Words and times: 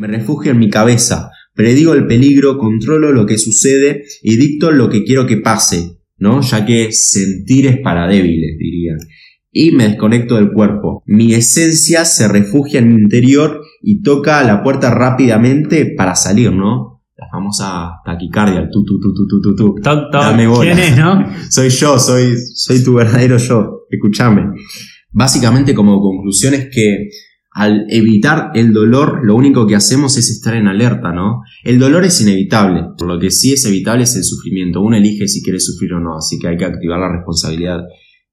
Me 0.00 0.06
refugio 0.06 0.52
en 0.52 0.58
mi 0.58 0.70
cabeza, 0.70 1.30
predigo 1.52 1.92
el 1.92 2.06
peligro, 2.06 2.56
controlo 2.56 3.12
lo 3.12 3.26
que 3.26 3.36
sucede 3.36 4.04
y 4.22 4.36
dicto 4.36 4.70
lo 4.70 4.88
que 4.88 5.04
quiero 5.04 5.26
que 5.26 5.36
pase, 5.36 5.98
¿no? 6.16 6.40
Ya 6.40 6.64
que 6.64 6.90
sentir 6.90 7.66
es 7.66 7.80
para 7.80 8.06
débiles, 8.06 8.56
diría. 8.56 8.94
Y 9.52 9.72
me 9.72 9.86
desconecto 9.86 10.36
del 10.36 10.52
cuerpo. 10.52 11.02
Mi 11.04 11.34
esencia 11.34 12.06
se 12.06 12.28
refugia 12.28 12.80
en 12.80 12.94
mi 12.94 13.02
interior 13.02 13.60
y 13.82 14.00
toca 14.00 14.42
la 14.42 14.62
puerta 14.62 14.88
rápidamente 14.88 15.92
para 15.94 16.14
salir, 16.14 16.50
¿no? 16.50 17.02
La 17.18 17.28
famosa 17.30 18.00
taquicardia, 18.02 18.60
el 18.60 18.70
tu 18.70 18.82
tu 18.82 18.98
tu 18.98 19.12
tu 19.12 19.28
tu 19.28 19.42
tu 19.42 19.54
tu. 19.54 19.74
Dame 19.82 20.46
bola. 20.46 20.72
¿Quién 20.72 20.78
es, 20.78 20.96
no? 20.96 21.26
soy 21.50 21.68
yo, 21.68 21.98
soy, 21.98 22.38
soy 22.54 22.82
tu 22.82 22.94
verdadero 22.94 23.36
yo. 23.36 23.86
Escúchame. 23.90 24.46
Básicamente 25.10 25.74
como 25.74 26.00
conclusión 26.00 26.54
es 26.54 26.70
que 26.72 27.10
al 27.52 27.86
evitar 27.88 28.52
el 28.54 28.72
dolor, 28.72 29.20
lo 29.24 29.34
único 29.34 29.66
que 29.66 29.74
hacemos 29.74 30.16
es 30.16 30.30
estar 30.30 30.54
en 30.54 30.68
alerta, 30.68 31.12
¿no? 31.12 31.42
El 31.64 31.78
dolor 31.78 32.04
es 32.04 32.20
inevitable, 32.20 32.82
por 32.96 33.08
lo 33.08 33.18
que 33.18 33.30
sí 33.30 33.52
es 33.52 33.64
evitable 33.64 34.04
es 34.04 34.14
el 34.16 34.24
sufrimiento. 34.24 34.80
Uno 34.80 34.96
elige 34.96 35.26
si 35.26 35.42
quiere 35.42 35.58
sufrir 35.58 35.94
o 35.94 36.00
no, 36.00 36.16
así 36.16 36.38
que 36.38 36.48
hay 36.48 36.56
que 36.56 36.64
activar 36.64 37.00
la 37.00 37.12
responsabilidad 37.12 37.80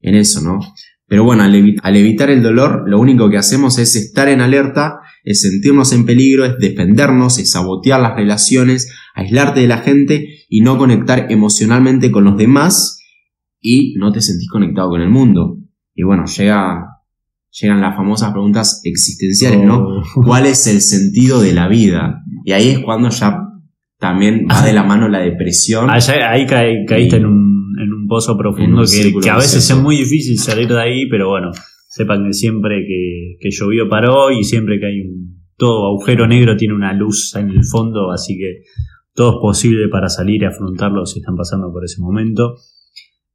en 0.02 0.16
eso, 0.16 0.42
¿no? 0.42 0.60
Pero 1.08 1.24
bueno, 1.24 1.44
al, 1.44 1.56
evitar 1.96 2.30
el 2.30 2.44
dolor, 2.44 2.84
lo 2.86 3.00
único 3.00 3.30
que 3.30 3.38
hacemos 3.38 3.80
es 3.80 3.96
estar 3.96 4.28
en 4.28 4.42
alerta, 4.42 5.00
es 5.24 5.42
sentirnos 5.42 5.94
en 5.94 6.06
peligro, 6.06 6.46
es 6.46 6.58
defendernos, 6.60 7.40
es 7.40 7.52
sabotear 7.52 8.02
las 8.02 8.16
relaciones, 8.16 8.92
aislarte 9.16 9.62
de 9.62 9.68
la 9.68 9.78
gente 9.78 10.28
y 10.50 10.62
no 10.62 10.78
conectar 10.78 11.32
emocionalmente 11.32 12.12
con 12.12 12.26
los 12.26 12.38
demás 12.38 13.02
y 13.62 13.96
no 13.96 14.12
te 14.12 14.22
sentís 14.22 14.50
conectado 14.50 14.90
con 14.90 15.02
el 15.02 15.10
mundo. 15.10 15.58
Y 15.96 16.04
bueno, 16.04 16.26
llega, 16.26 16.86
llegan 17.52 17.82
las 17.82 17.96
famosas 17.96 18.32
preguntas 18.32 18.82
existenciales, 18.84 19.64
¿no? 19.64 19.80
Oh. 19.80 20.04
¿Cuál 20.26 20.46
es 20.46 20.68
el 20.68 20.82
sentido 20.82 21.42
de 21.42 21.54
la 21.54 21.68
vida? 21.68 22.24
Y 22.46 22.52
ahí 22.52 22.70
es 22.70 22.80
cuando 22.80 23.10
ya 23.10 23.40
también 24.00 24.46
va 24.50 24.64
de 24.64 24.74
la 24.74 24.84
mano 24.84 25.08
la 25.08 25.20
depresión. 25.20 25.90
Ah, 25.90 26.00
ahí 26.30 26.46
caíste 26.46 27.18
en 27.18 27.26
un, 27.26 27.76
en 27.82 27.94
un 27.94 28.08
pozo 28.08 28.38
profundo 28.38 28.84
que, 28.84 29.30
a 29.30 29.38
veces 29.38 29.70
es 29.70 29.78
muy 29.78 29.98
difícil 29.98 30.38
salir 30.38 30.68
de 30.68 30.82
ahí, 30.82 31.10
pero 31.10 31.30
bueno, 31.30 31.52
sepan 31.90 32.26
que 32.26 32.34
siempre 32.34 32.86
que, 32.88 33.38
que 33.40 33.50
llovió 33.52 33.90
paró 33.90 34.32
y 34.32 34.44
siempre 34.44 34.80
que 34.80 34.86
hay 34.86 35.02
un 35.02 35.38
todo 35.58 35.88
agujero 35.88 36.28
negro 36.28 36.56
tiene 36.56 36.76
una 36.76 36.94
luz 36.94 37.36
en 37.36 37.50
el 37.50 37.66
fondo, 37.66 38.12
así 38.12 38.38
que 38.38 38.62
todo 39.14 39.32
es 39.32 39.38
posible 39.42 39.88
para 39.90 40.08
salir 40.08 40.44
y 40.44 40.46
afrontarlo 40.46 41.06
si 41.06 41.20
están 41.20 41.36
pasando 41.36 41.72
por 41.72 41.84
ese 41.84 42.00
momento. 42.00 42.58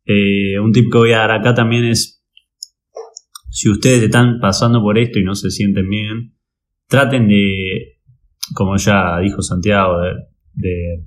Eh, 0.04 0.58
un 0.60 0.72
tip 0.72 0.90
que 0.90 0.98
voy 0.98 1.12
a 1.12 1.18
dar 1.18 1.32
acá 1.32 1.54
también 1.54 1.84
es 1.84 2.21
si 3.52 3.68
ustedes 3.68 4.02
están 4.02 4.40
pasando 4.40 4.80
por 4.80 4.96
esto 4.96 5.18
y 5.18 5.24
no 5.24 5.34
se 5.34 5.50
sienten 5.50 5.86
bien, 5.86 6.34
traten 6.88 7.28
de, 7.28 7.98
como 8.54 8.78
ya 8.78 9.18
dijo 9.20 9.42
Santiago, 9.42 9.98
de, 10.54 11.04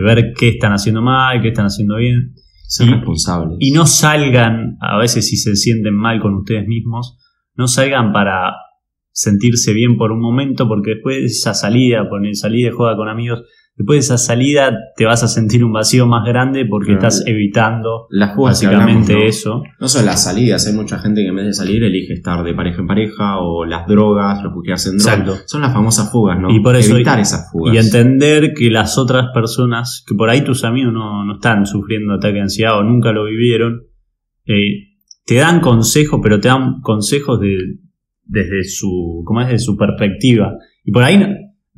ver 0.00 0.32
qué 0.38 0.50
están 0.50 0.72
haciendo 0.72 1.02
mal, 1.02 1.42
qué 1.42 1.48
están 1.48 1.66
haciendo 1.66 1.96
bien. 1.96 2.34
Ser 2.68 2.88
responsables. 2.90 3.56
Y 3.58 3.72
no 3.72 3.84
salgan, 3.84 4.76
a 4.80 4.96
veces 4.98 5.28
si 5.28 5.36
se 5.36 5.56
sienten 5.56 5.94
mal 5.94 6.20
con 6.20 6.34
ustedes 6.34 6.68
mismos, 6.68 7.18
no 7.56 7.66
salgan 7.66 8.12
para 8.12 8.54
sentirse 9.10 9.72
bien 9.72 9.96
por 9.96 10.12
un 10.12 10.20
momento, 10.20 10.68
porque 10.68 10.92
después 10.92 11.16
de 11.16 11.26
esa 11.26 11.52
salida, 11.52 12.08
poner 12.08 12.36
salida, 12.36 12.70
juega 12.72 12.96
con 12.96 13.08
amigos, 13.08 13.42
después 13.78 13.96
de 13.96 14.00
esa 14.00 14.18
salida 14.18 14.76
te 14.96 15.06
vas 15.06 15.22
a 15.22 15.28
sentir 15.28 15.64
un 15.64 15.72
vacío 15.72 16.06
más 16.06 16.26
grande 16.26 16.66
porque 16.66 16.94
estás 16.94 17.22
evitando 17.26 18.08
básicamente 18.36 19.26
eso. 19.26 19.62
No 19.80 19.88
solo 19.88 20.06
las 20.06 20.24
salidas, 20.24 20.66
hay 20.66 20.74
mucha 20.74 20.98
gente 20.98 21.22
que 21.22 21.28
en 21.28 21.36
vez 21.36 21.46
de 21.46 21.52
salir 21.54 21.84
elige 21.84 22.12
estar 22.12 22.42
de 22.42 22.54
pareja 22.54 22.80
en 22.80 22.88
pareja 22.88 23.38
o 23.38 23.64
las 23.64 23.86
drogas, 23.86 24.42
refugiarse 24.42 24.90
en 24.90 24.98
drogas. 24.98 25.44
Son 25.46 25.62
las 25.62 25.72
famosas 25.72 26.10
fugas, 26.10 26.40
¿no? 26.40 26.50
Y 26.50 26.60
por 26.60 26.74
eso 26.74 26.96
evitar 26.96 27.20
esas 27.20 27.52
fugas. 27.52 27.72
Y 27.72 27.78
entender 27.78 28.52
que 28.52 28.68
las 28.68 28.98
otras 28.98 29.26
personas, 29.32 30.04
que 30.06 30.14
por 30.16 30.28
ahí 30.28 30.42
tus 30.42 30.64
amigos 30.64 30.92
no, 30.92 31.32
están 31.32 31.64
sufriendo 31.64 32.14
ataque 32.14 32.34
de 32.34 32.40
ansiedad 32.40 32.78
o 32.78 32.82
nunca 32.82 33.12
lo 33.12 33.26
vivieron, 33.26 33.84
eh, 34.44 34.88
te 35.24 35.36
dan 35.36 35.60
consejos, 35.60 36.18
pero 36.20 36.40
te 36.40 36.48
dan 36.48 36.80
consejos 36.80 37.38
de, 37.38 37.76
desde 38.24 38.64
su, 38.64 39.22
¿cómo 39.24 39.40
es? 39.40 39.46
Desde 39.46 39.60
su 39.60 39.76
perspectiva. 39.76 40.54
Y 40.84 40.90
por 40.90 41.04
ahí 41.04 41.22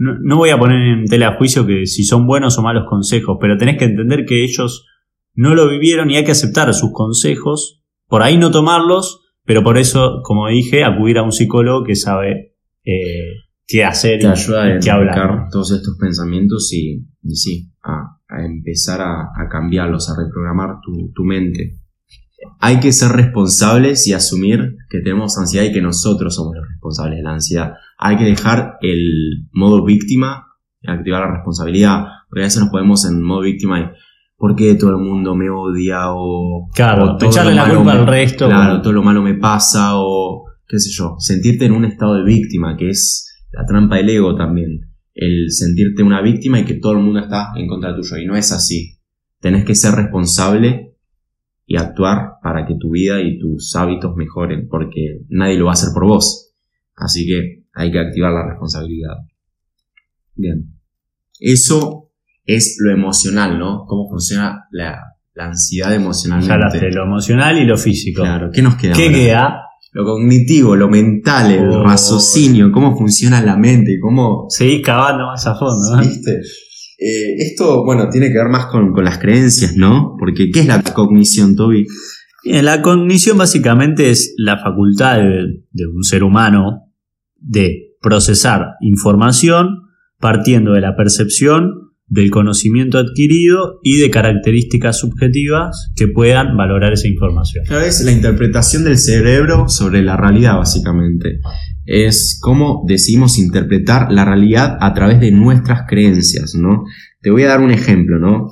no, 0.00 0.38
voy 0.38 0.48
a 0.48 0.58
poner 0.58 0.80
en 0.80 1.04
tela 1.04 1.32
de 1.32 1.36
juicio 1.36 1.66
que 1.66 1.84
si 1.84 2.04
son 2.04 2.26
buenos 2.26 2.56
o 2.58 2.62
malos 2.62 2.84
consejos, 2.88 3.36
pero 3.38 3.58
tenés 3.58 3.76
que 3.76 3.84
entender 3.84 4.24
que 4.24 4.42
ellos 4.42 4.86
no 5.34 5.54
lo 5.54 5.68
vivieron 5.68 6.10
y 6.10 6.16
hay 6.16 6.24
que 6.24 6.30
aceptar 6.30 6.72
sus 6.72 6.90
consejos, 6.92 7.82
por 8.08 8.22
ahí 8.22 8.38
no 8.38 8.50
tomarlos, 8.50 9.20
pero 9.44 9.62
por 9.62 9.76
eso, 9.76 10.22
como 10.24 10.48
dije, 10.48 10.84
acudir 10.84 11.18
a 11.18 11.22
un 11.22 11.32
psicólogo 11.32 11.84
que 11.84 11.96
sabe 11.96 12.54
eh, 12.82 13.42
qué 13.66 13.84
hacer 13.84 14.22
y, 14.22 14.26
ayuda 14.26 14.78
qué 14.80 14.90
hablar. 14.90 15.48
todos 15.52 15.70
estos 15.72 15.98
pensamientos 15.98 16.72
y, 16.72 17.06
sí, 17.34 17.70
a, 17.84 18.16
empezar 18.42 19.02
a, 19.02 19.48
cambiarlos, 19.50 20.08
a 20.08 20.16
reprogramar 20.16 20.80
tu, 20.82 21.12
tu 21.12 21.24
mente. 21.24 21.79
Hay 22.58 22.80
que 22.80 22.92
ser 22.92 23.12
responsables 23.12 24.06
y 24.06 24.12
asumir 24.12 24.76
que 24.88 25.00
tenemos 25.00 25.38
ansiedad 25.38 25.66
y 25.66 25.72
que 25.72 25.82
nosotros 25.82 26.34
somos 26.34 26.54
los 26.56 26.66
responsables 26.66 27.18
de 27.18 27.22
la 27.22 27.32
ansiedad 27.32 27.72
hay 28.00 28.16
que 28.16 28.24
dejar 28.24 28.78
el 28.80 29.46
modo 29.52 29.84
víctima 29.84 30.46
y 30.80 30.90
activar 30.90 31.20
la 31.20 31.34
responsabilidad. 31.34 32.04
Porque 32.28 32.42
a 32.42 32.46
veces 32.46 32.62
nos 32.62 32.70
podemos 32.70 33.04
en 33.04 33.22
modo 33.22 33.42
víctima 33.42 33.78
y 33.78 33.84
¿por 34.36 34.56
qué 34.56 34.74
todo 34.74 34.90
el 34.90 34.96
mundo 34.96 35.36
me 35.36 35.50
odia? 35.50 36.04
O, 36.08 36.70
claro, 36.74 37.18
echarle 37.20 37.54
la 37.54 37.68
culpa 37.68 37.92
al 37.92 38.06
resto. 38.06 38.46
Claro, 38.46 38.80
todo 38.80 38.94
lo 38.94 39.02
malo 39.02 39.20
me 39.20 39.34
pasa 39.34 39.98
o 39.98 40.46
qué 40.66 40.78
sé 40.78 40.90
yo. 40.90 41.16
Sentirte 41.18 41.66
en 41.66 41.72
un 41.72 41.84
estado 41.84 42.14
de 42.14 42.24
víctima, 42.24 42.74
que 42.78 42.88
es 42.88 43.38
la 43.52 43.66
trampa 43.66 43.96
del 43.96 44.08
ego 44.08 44.34
también. 44.34 44.80
El 45.12 45.50
sentirte 45.50 46.02
una 46.02 46.22
víctima 46.22 46.58
y 46.58 46.64
que 46.64 46.74
todo 46.74 46.92
el 46.92 47.00
mundo 47.00 47.20
está 47.20 47.48
en 47.54 47.68
contra 47.68 47.94
tuyo. 47.94 48.16
Y 48.16 48.24
no 48.24 48.34
es 48.34 48.50
así. 48.50 48.98
Tenés 49.40 49.66
que 49.66 49.74
ser 49.74 49.94
responsable 49.94 50.89
y 51.70 51.76
actuar 51.76 52.40
para 52.42 52.66
que 52.66 52.74
tu 52.74 52.90
vida 52.90 53.22
y 53.22 53.38
tus 53.38 53.76
hábitos 53.76 54.16
mejoren, 54.16 54.66
porque 54.68 55.20
nadie 55.28 55.56
lo 55.56 55.66
va 55.66 55.70
a 55.70 55.74
hacer 55.74 55.90
por 55.94 56.04
vos. 56.04 56.52
Así 56.96 57.28
que 57.28 57.62
hay 57.72 57.92
que 57.92 58.00
activar 58.00 58.32
la 58.32 58.44
responsabilidad. 58.44 59.14
Bien. 60.34 60.64
Eso 61.38 62.10
es 62.44 62.76
lo 62.80 62.90
emocional, 62.90 63.56
¿no? 63.56 63.84
Cómo 63.86 64.10
funciona 64.10 64.64
la, 64.72 64.98
ansiedad 65.36 65.94
emocionalmente. 65.94 66.90
Ya 66.90 66.96
lo 66.96 67.04
emocional 67.04 67.56
y 67.56 67.64
lo 67.64 67.78
físico. 67.78 68.22
Claro, 68.22 68.50
¿qué 68.52 68.62
nos 68.62 68.74
queda? 68.74 68.92
¿Qué 68.94 69.12
queda? 69.12 69.62
Lo 69.92 70.04
cognitivo, 70.04 70.74
lo 70.74 70.88
mental, 70.88 71.52
el 71.52 71.68
oh. 71.68 71.84
raciocinio, 71.84 72.72
cómo 72.72 72.98
funciona 72.98 73.40
la 73.42 73.56
mente, 73.56 74.00
cómo... 74.02 74.46
Seguís 74.48 74.84
cavando 74.84 75.24
más 75.26 75.46
a 75.46 75.54
fondo, 75.54 75.96
¿no? 75.96 76.02
¿Viste? 76.02 76.40
Eh, 77.00 77.36
esto, 77.38 77.84
bueno, 77.84 78.10
tiene 78.10 78.28
que 78.28 78.34
ver 78.34 78.48
más 78.48 78.66
con, 78.66 78.92
las 79.02 79.18
creencias, 79.18 79.74
¿no? 79.76 80.16
Porque, 80.18 80.50
¿qué 80.50 80.60
es 80.60 80.66
la 80.66 80.82
cognición, 80.82 81.56
Toby? 81.56 81.86
Bien, 82.44 82.64
la 82.64 82.82
cognición 82.82 83.38
básicamente 83.38 84.10
es 84.10 84.34
la 84.36 84.58
facultad 84.58 85.18
de 85.18 85.86
un 85.86 86.04
ser 86.04 86.22
humano 86.22 86.92
de 87.36 87.96
procesar 88.00 88.74
información 88.80 89.90
partiendo 90.18 90.72
de 90.72 90.82
la 90.82 90.94
percepción, 90.96 91.90
del 92.06 92.30
conocimiento 92.30 92.98
adquirido 92.98 93.78
y 93.82 93.98
de 93.98 94.10
características 94.10 94.98
subjetivas 94.98 95.92
que 95.96 96.08
puedan 96.08 96.56
valorar 96.56 96.92
esa 96.92 97.08
información. 97.08 97.64
Claro, 97.66 97.84
es 97.84 98.02
la 98.04 98.12
interpretación 98.12 98.84
del 98.84 98.98
cerebro 98.98 99.68
sobre 99.68 100.02
la 100.02 100.16
realidad, 100.16 100.56
básicamente. 100.56 101.40
Es 101.92 102.38
cómo 102.40 102.84
decidimos 102.86 103.36
interpretar 103.36 104.12
la 104.12 104.24
realidad 104.24 104.78
a 104.80 104.94
través 104.94 105.18
de 105.18 105.32
nuestras 105.32 105.88
creencias, 105.88 106.54
¿no? 106.54 106.84
Te 107.20 107.32
voy 107.32 107.42
a 107.42 107.48
dar 107.48 107.60
un 107.60 107.72
ejemplo, 107.72 108.20
¿no? 108.20 108.48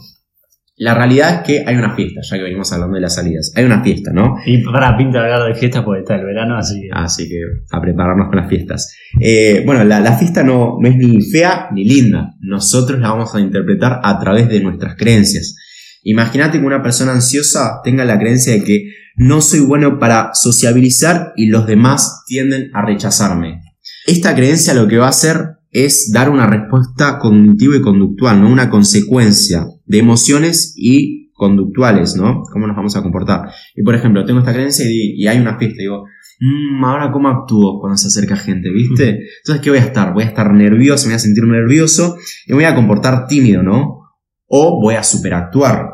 La 0.77 0.95
realidad 0.95 1.35
es 1.35 1.41
que 1.47 1.65
hay 1.65 1.77
una 1.77 1.95
fiesta, 1.95 2.21
ya 2.23 2.37
que 2.37 2.43
venimos 2.43 2.73
hablando 2.73 2.97
de 2.97 3.01
las 3.01 3.15
salidas. 3.15 3.53
Hay 3.55 3.65
una 3.65 3.83
fiesta, 3.83 4.13
¿no? 4.13 4.37
Y 4.45 4.63
para 4.65 4.97
pinta 4.97 5.21
hablar 5.21 5.49
de 5.49 5.55
fiesta 5.55 5.85
porque 5.85 6.01
está 6.01 6.17
el 6.17 6.25
verano, 6.25 6.57
así 6.57 6.81
que. 6.81 6.89
Así 6.93 7.29
que 7.29 7.41
a 7.71 7.81
prepararnos 7.81 8.29
con 8.29 8.39
las 8.39 8.49
fiestas. 8.49 8.93
Eh, 9.21 9.63
bueno, 9.65 9.85
la, 9.85 10.17
fiesta 10.17 10.43
no, 10.43 10.79
no, 10.81 10.89
es 10.89 10.97
ni 10.97 11.21
fea 11.21 11.69
ni 11.73 11.85
linda. 11.85 12.35
Nosotros 12.41 12.99
la 12.99 13.11
vamos 13.11 13.35
a 13.37 13.41
interpretar 13.41 14.01
a 14.03 14.19
través 14.19 14.49
de 14.49 14.61
nuestras 14.61 14.97
creencias. 14.97 15.57
Imagínate 16.03 16.61
que 16.61 16.67
una 16.67 16.83
persona 16.83 17.13
ansiosa 17.13 17.81
tenga 17.85 18.05
la 18.05 18.19
creencia 18.19 18.53
de 18.53 18.65
que 18.65 18.93
no 19.17 19.41
soy 19.41 19.61
bueno 19.61 19.99
para 19.99 20.31
sociabilizar 20.35 21.33
y 21.37 21.47
los 21.47 21.67
demás 21.67 22.23
tienden 22.27 22.71
a 22.75 22.85
rechazarme. 22.85 23.63
Esta 24.07 24.35
creencia 24.35 24.75
lo 24.75 24.87
que 24.87 24.99
va 24.99 25.07
a 25.07 25.11
hacer 25.11 25.59
es 25.71 26.13
dar 26.13 26.31
una 26.31 26.47
respuesta 26.47 27.19
cognitiva 27.19 27.77
y 27.77 27.83
conductual, 27.83 28.41
¿no? 28.41 28.49
Una 28.49 28.71
consecuencia 28.71 29.67
de 29.85 29.99
emociones 29.99 30.73
y 30.77 31.33
conductuales, 31.33 32.17
¿no? 32.17 32.43
¿Cómo 32.53 32.67
nos 32.67 32.77
vamos 32.77 32.97
a 32.97 33.03
comportar? 33.03 33.51
Y 33.77 33.83
por 33.83 33.95
ejemplo, 33.95 34.25
tengo 34.25 34.41
esta 34.41 34.53
creencia 34.53 34.87
y, 34.89 35.27
hay 35.27 35.39
una 35.39 35.59
fiesta, 35.59 35.77
y 35.79 35.85
digo, 35.85 36.05
mmm, 36.41 36.85
ahora 36.85 37.13
cómo 37.13 37.29
actúo 37.29 37.81
cuando 37.81 37.97
se 37.97 38.09
acerca 38.09 38.37
gente, 38.37 38.71
¿viste? 38.71 39.21
Entonces, 39.39 39.63
¿qué 39.63 39.71
voy 39.71 39.79
a 39.79 39.85
estar? 39.85 40.13
Voy 40.15 40.25
a 40.25 40.27
estar 40.27 40.53
nervioso, 40.53 41.07
me 41.07 41.13
voy 41.13 41.17
a 41.17 41.21
sentir 41.21 41.45
nervioso 41.45 42.17
y 42.47 42.53
me 42.53 42.57
voy 42.57 42.65
a 42.65 42.75
comportar 42.75 43.27
tímido, 43.27 43.63
¿no? 43.63 43.98
O 44.49 44.81
voy 44.81 44.97
a 44.97 45.03
superactuar 45.03 45.91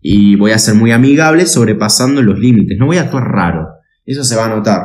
y 0.00 0.36
voy 0.36 0.52
a 0.52 0.58
ser 0.58 0.74
muy 0.74 0.92
amigable 0.92 1.46
sobrepasando 1.46 2.22
los 2.22 2.38
límites, 2.38 2.78
no 2.78 2.86
voy 2.86 2.98
a 2.98 3.02
actuar 3.02 3.24
raro, 3.24 3.66
eso 4.04 4.22
se 4.24 4.36
va 4.36 4.46
a 4.46 4.48
notar. 4.48 4.82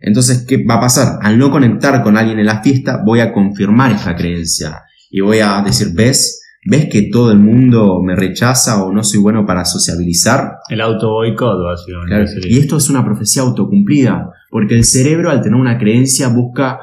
Entonces, 0.00 0.44
¿qué 0.48 0.64
va 0.64 0.74
a 0.76 0.80
pasar? 0.80 1.18
Al 1.22 1.38
no 1.38 1.50
conectar 1.50 2.02
con 2.02 2.16
alguien 2.16 2.38
en 2.38 2.46
la 2.46 2.62
fiesta, 2.62 3.02
voy 3.04 3.20
a 3.20 3.32
confirmar 3.32 3.92
esta 3.92 4.16
creencia 4.16 4.82
y 5.10 5.20
voy 5.20 5.38
a 5.38 5.62
decir, 5.62 5.88
¿ves? 5.94 6.40
¿Ves 6.64 6.88
que 6.90 7.10
todo 7.10 7.32
el 7.32 7.38
mundo 7.38 8.00
me 8.02 8.14
rechaza 8.14 8.82
o 8.84 8.92
no 8.92 9.02
soy 9.02 9.20
bueno 9.20 9.44
para 9.44 9.64
sociabilizar? 9.64 10.58
El 10.68 10.80
auto 10.80 11.10
boicot, 11.10 11.58
básicamente. 11.62 12.48
Y 12.48 12.58
esto 12.58 12.76
es 12.76 12.88
una 12.88 13.04
profecía 13.04 13.42
autocumplida, 13.42 14.30
porque 14.48 14.76
el 14.76 14.84
cerebro 14.84 15.30
al 15.30 15.42
tener 15.42 15.58
una 15.58 15.76
creencia 15.76 16.28
busca 16.28 16.78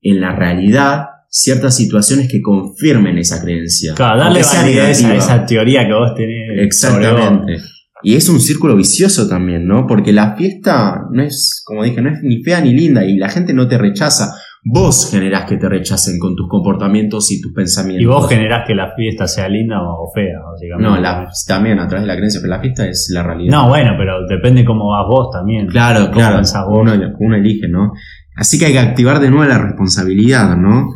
en 0.00 0.20
la 0.20 0.34
realidad 0.34 1.06
ciertas 1.32 1.74
situaciones 1.74 2.28
que 2.30 2.42
confirmen 2.42 3.16
esa 3.16 3.42
creencia. 3.42 3.94
Claro, 3.94 4.18
darle 4.18 4.42
validez 4.42 5.02
a 5.02 5.14
esa 5.16 5.46
teoría 5.46 5.86
que 5.86 5.94
vos 5.94 6.14
tenés. 6.14 6.58
Exactamente. 6.58 7.56
Y 8.02 8.16
es 8.16 8.28
un 8.28 8.40
círculo 8.40 8.76
vicioso 8.76 9.28
también, 9.28 9.66
¿no? 9.66 9.86
Porque 9.86 10.12
la 10.12 10.36
fiesta 10.36 11.06
no 11.10 11.22
es, 11.22 11.62
como 11.64 11.84
dije, 11.84 12.02
no 12.02 12.10
es 12.10 12.18
ni 12.22 12.42
fea 12.42 12.60
ni 12.60 12.74
linda 12.74 13.04
y 13.04 13.16
la 13.16 13.28
gente 13.30 13.54
no 13.54 13.66
te 13.66 13.78
rechaza. 13.78 14.34
Vos 14.64 15.10
generás 15.10 15.48
que 15.48 15.56
te 15.56 15.68
rechacen 15.68 16.18
con 16.18 16.36
tus 16.36 16.48
comportamientos 16.48 17.32
y 17.32 17.40
tus 17.40 17.52
pensamientos. 17.52 18.02
Y 18.02 18.06
vos 18.06 18.28
generás 18.28 18.64
que 18.66 18.74
la 18.74 18.92
fiesta 18.94 19.26
sea 19.26 19.48
linda 19.48 19.80
o 19.80 20.10
fea, 20.14 20.38
básicamente. 20.52 21.00
No, 21.00 21.26
también 21.48 21.78
a 21.78 21.88
través 21.88 22.02
de 22.02 22.08
la 22.08 22.16
creencia, 22.16 22.40
pero 22.42 22.54
la 22.54 22.60
fiesta 22.60 22.86
es 22.86 23.10
la 23.12 23.22
realidad. 23.22 23.52
No, 23.56 23.68
bueno, 23.68 23.92
pero 23.96 24.26
depende 24.28 24.64
cómo 24.64 24.90
vas 24.90 25.06
vos 25.08 25.30
también. 25.32 25.66
Claro, 25.68 26.10
claro. 26.10 26.42
Uno, 26.68 26.92
uno 27.18 27.36
elige, 27.36 27.68
¿no? 27.68 27.92
Así 28.36 28.58
que 28.58 28.66
hay 28.66 28.72
que 28.72 28.78
activar 28.78 29.20
de 29.20 29.30
nuevo 29.30 29.44
la 29.44 29.58
responsabilidad, 29.58 30.56
¿no? 30.56 30.90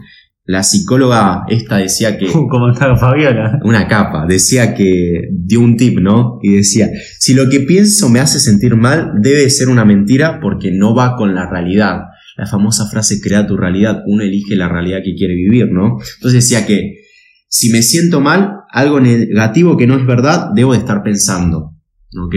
La 0.47 0.63
psicóloga 0.63 1.45
esta 1.49 1.79
decía 1.79 2.17
que... 2.17 2.27
Como 2.33 2.71
estaba 2.71 2.97
Fabiola. 2.97 3.59
Una 3.65 3.89
capa. 3.89 4.27
Decía 4.27 4.75
que 4.75 5.23
dio 5.33 5.61
un 5.61 5.77
tip, 5.77 5.99
¿no? 5.99 6.39
Y 6.41 6.55
decía, 6.55 6.89
si 7.19 7.35
lo 7.35 7.51
que 7.51 7.61
pienso 7.61 8.09
me 8.09 8.21
hace 8.21 8.39
sentir 8.39 8.77
mal, 8.77 9.15
debe 9.21 9.51
ser 9.51 9.69
una 9.69 9.85
mentira 9.85 10.39
porque 10.41 10.71
no 10.71 10.95
va 10.95 11.17
con 11.17 11.35
la 11.35 11.51
realidad. 11.51 12.03
La 12.37 12.47
famosa 12.47 12.89
frase, 12.89 13.21
crea 13.21 13.47
tu 13.47 13.57
realidad. 13.57 14.03
Uno 14.07 14.23
elige 14.23 14.55
la 14.55 14.69
realidad 14.69 15.01
que 15.05 15.15
quiere 15.17 15.35
vivir, 15.35 15.73
¿no? 15.73 15.99
Entonces 16.17 16.49
decía 16.49 16.65
que 16.65 17.07
si 17.49 17.71
me 17.71 17.83
siento 17.83 18.21
mal, 18.21 18.53
algo 18.71 19.01
negativo 19.01 19.77
que 19.77 19.87
no 19.87 19.97
es 19.97 20.07
verdad, 20.07 20.51
debo 20.55 20.75
de 20.75 20.79
estar 20.79 21.03
pensando. 21.03 21.75
¿Ok? 22.17 22.35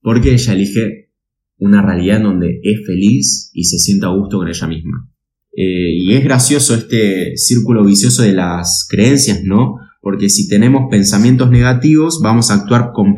Porque 0.00 0.32
ella 0.32 0.52
elige 0.52 1.10
una 1.58 1.80
realidad 1.80 2.16
en 2.16 2.22
donde 2.24 2.60
es 2.62 2.84
feliz 2.84 3.50
y 3.52 3.64
se 3.64 3.78
sienta 3.78 4.08
a 4.08 4.14
gusto 4.16 4.38
con 4.38 4.48
ella 4.48 4.66
misma. 4.66 5.08
Eh, 5.56 5.92
y 6.00 6.14
es 6.14 6.24
gracioso 6.24 6.74
este 6.74 7.36
círculo 7.36 7.84
vicioso 7.84 8.22
de 8.22 8.32
las 8.32 8.86
creencias, 8.90 9.42
¿no? 9.44 9.76
Porque 10.00 10.28
si 10.28 10.48
tenemos 10.48 10.88
pensamientos 10.90 11.50
negativos, 11.50 12.20
vamos 12.22 12.50
a 12.50 12.54
actuar 12.54 12.90
con, 12.92 13.14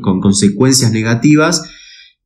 con 0.00 0.20
consecuencias 0.20 0.92
negativas. 0.92 1.70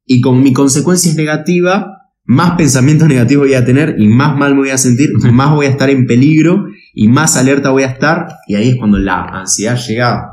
Y 0.07 0.21
como 0.21 0.41
mi 0.41 0.53
consecuencia 0.53 1.11
es 1.11 1.17
negativa, 1.17 1.87
más 2.25 2.57
pensamientos 2.57 3.09
negativos 3.09 3.47
voy 3.47 3.55
a 3.55 3.65
tener 3.65 3.97
y 3.99 4.09
más 4.09 4.37
mal 4.37 4.55
me 4.55 4.61
voy 4.61 4.71
a 4.71 4.79
sentir, 4.79 5.11
más 5.33 5.55
voy 5.55 5.67
a 5.67 5.71
estar 5.71 5.91
en 5.91 6.07
peligro 6.07 6.67
y 6.95 7.09
más 7.09 7.37
alerta 7.37 7.71
voy 7.71 7.83
a 7.83 7.89
estar. 7.89 8.29
Y 8.49 8.55
ahí 8.55 8.71
es 8.71 8.77
cuando 8.77 8.99
la 8.99 9.23
ansiedad 9.25 9.79
llega 9.79 10.31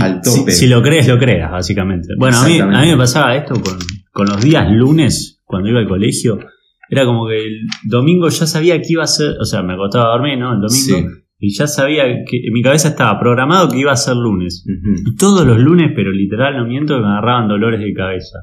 al 0.00 0.22
tope. 0.22 0.52
Si, 0.52 0.66
lo 0.66 0.82
crees, 0.82 1.06
lo 1.06 1.18
creas, 1.18 1.50
básicamente. 1.50 2.08
Bueno, 2.18 2.38
a 2.38 2.46
mí, 2.46 2.58
a 2.58 2.66
mí 2.66 2.88
me 2.88 2.96
pasaba 2.96 3.36
esto 3.36 3.54
con, 3.60 3.78
con 4.10 4.26
los 4.26 4.40
días 4.40 4.70
lunes, 4.72 5.40
cuando 5.44 5.68
iba 5.68 5.80
al 5.80 5.88
colegio 5.88 6.38
era 6.90 7.04
como 7.04 7.28
que 7.28 7.36
el 7.36 7.60
domingo 7.84 8.28
ya 8.28 8.46
sabía 8.46 8.80
que 8.80 8.88
iba 8.88 9.04
a 9.04 9.06
ser, 9.06 9.36
o 9.40 9.44
sea, 9.44 9.62
me 9.62 9.74
acostaba 9.74 10.06
a 10.06 10.18
dormir, 10.18 10.36
¿no? 10.38 10.52
El 10.52 10.60
domingo. 10.60 11.08
Y 11.38 11.54
ya 11.56 11.66
sabía 11.68 12.04
que 12.26 12.36
en 12.44 12.52
mi 12.52 12.62
cabeza 12.62 12.88
estaba 12.88 13.18
programado 13.18 13.70
que 13.70 13.78
iba 13.78 13.92
a 13.92 13.96
ser 13.96 14.16
lunes. 14.16 14.66
Y 14.66 15.14
todos 15.16 15.46
los 15.46 15.58
lunes, 15.58 15.92
pero 15.94 16.10
literal 16.10 16.56
no 16.56 16.66
miento, 16.66 17.00
me 17.00 17.06
agarraban 17.06 17.48
dolores 17.48 17.80
de 17.80 17.94
cabeza. 17.94 18.40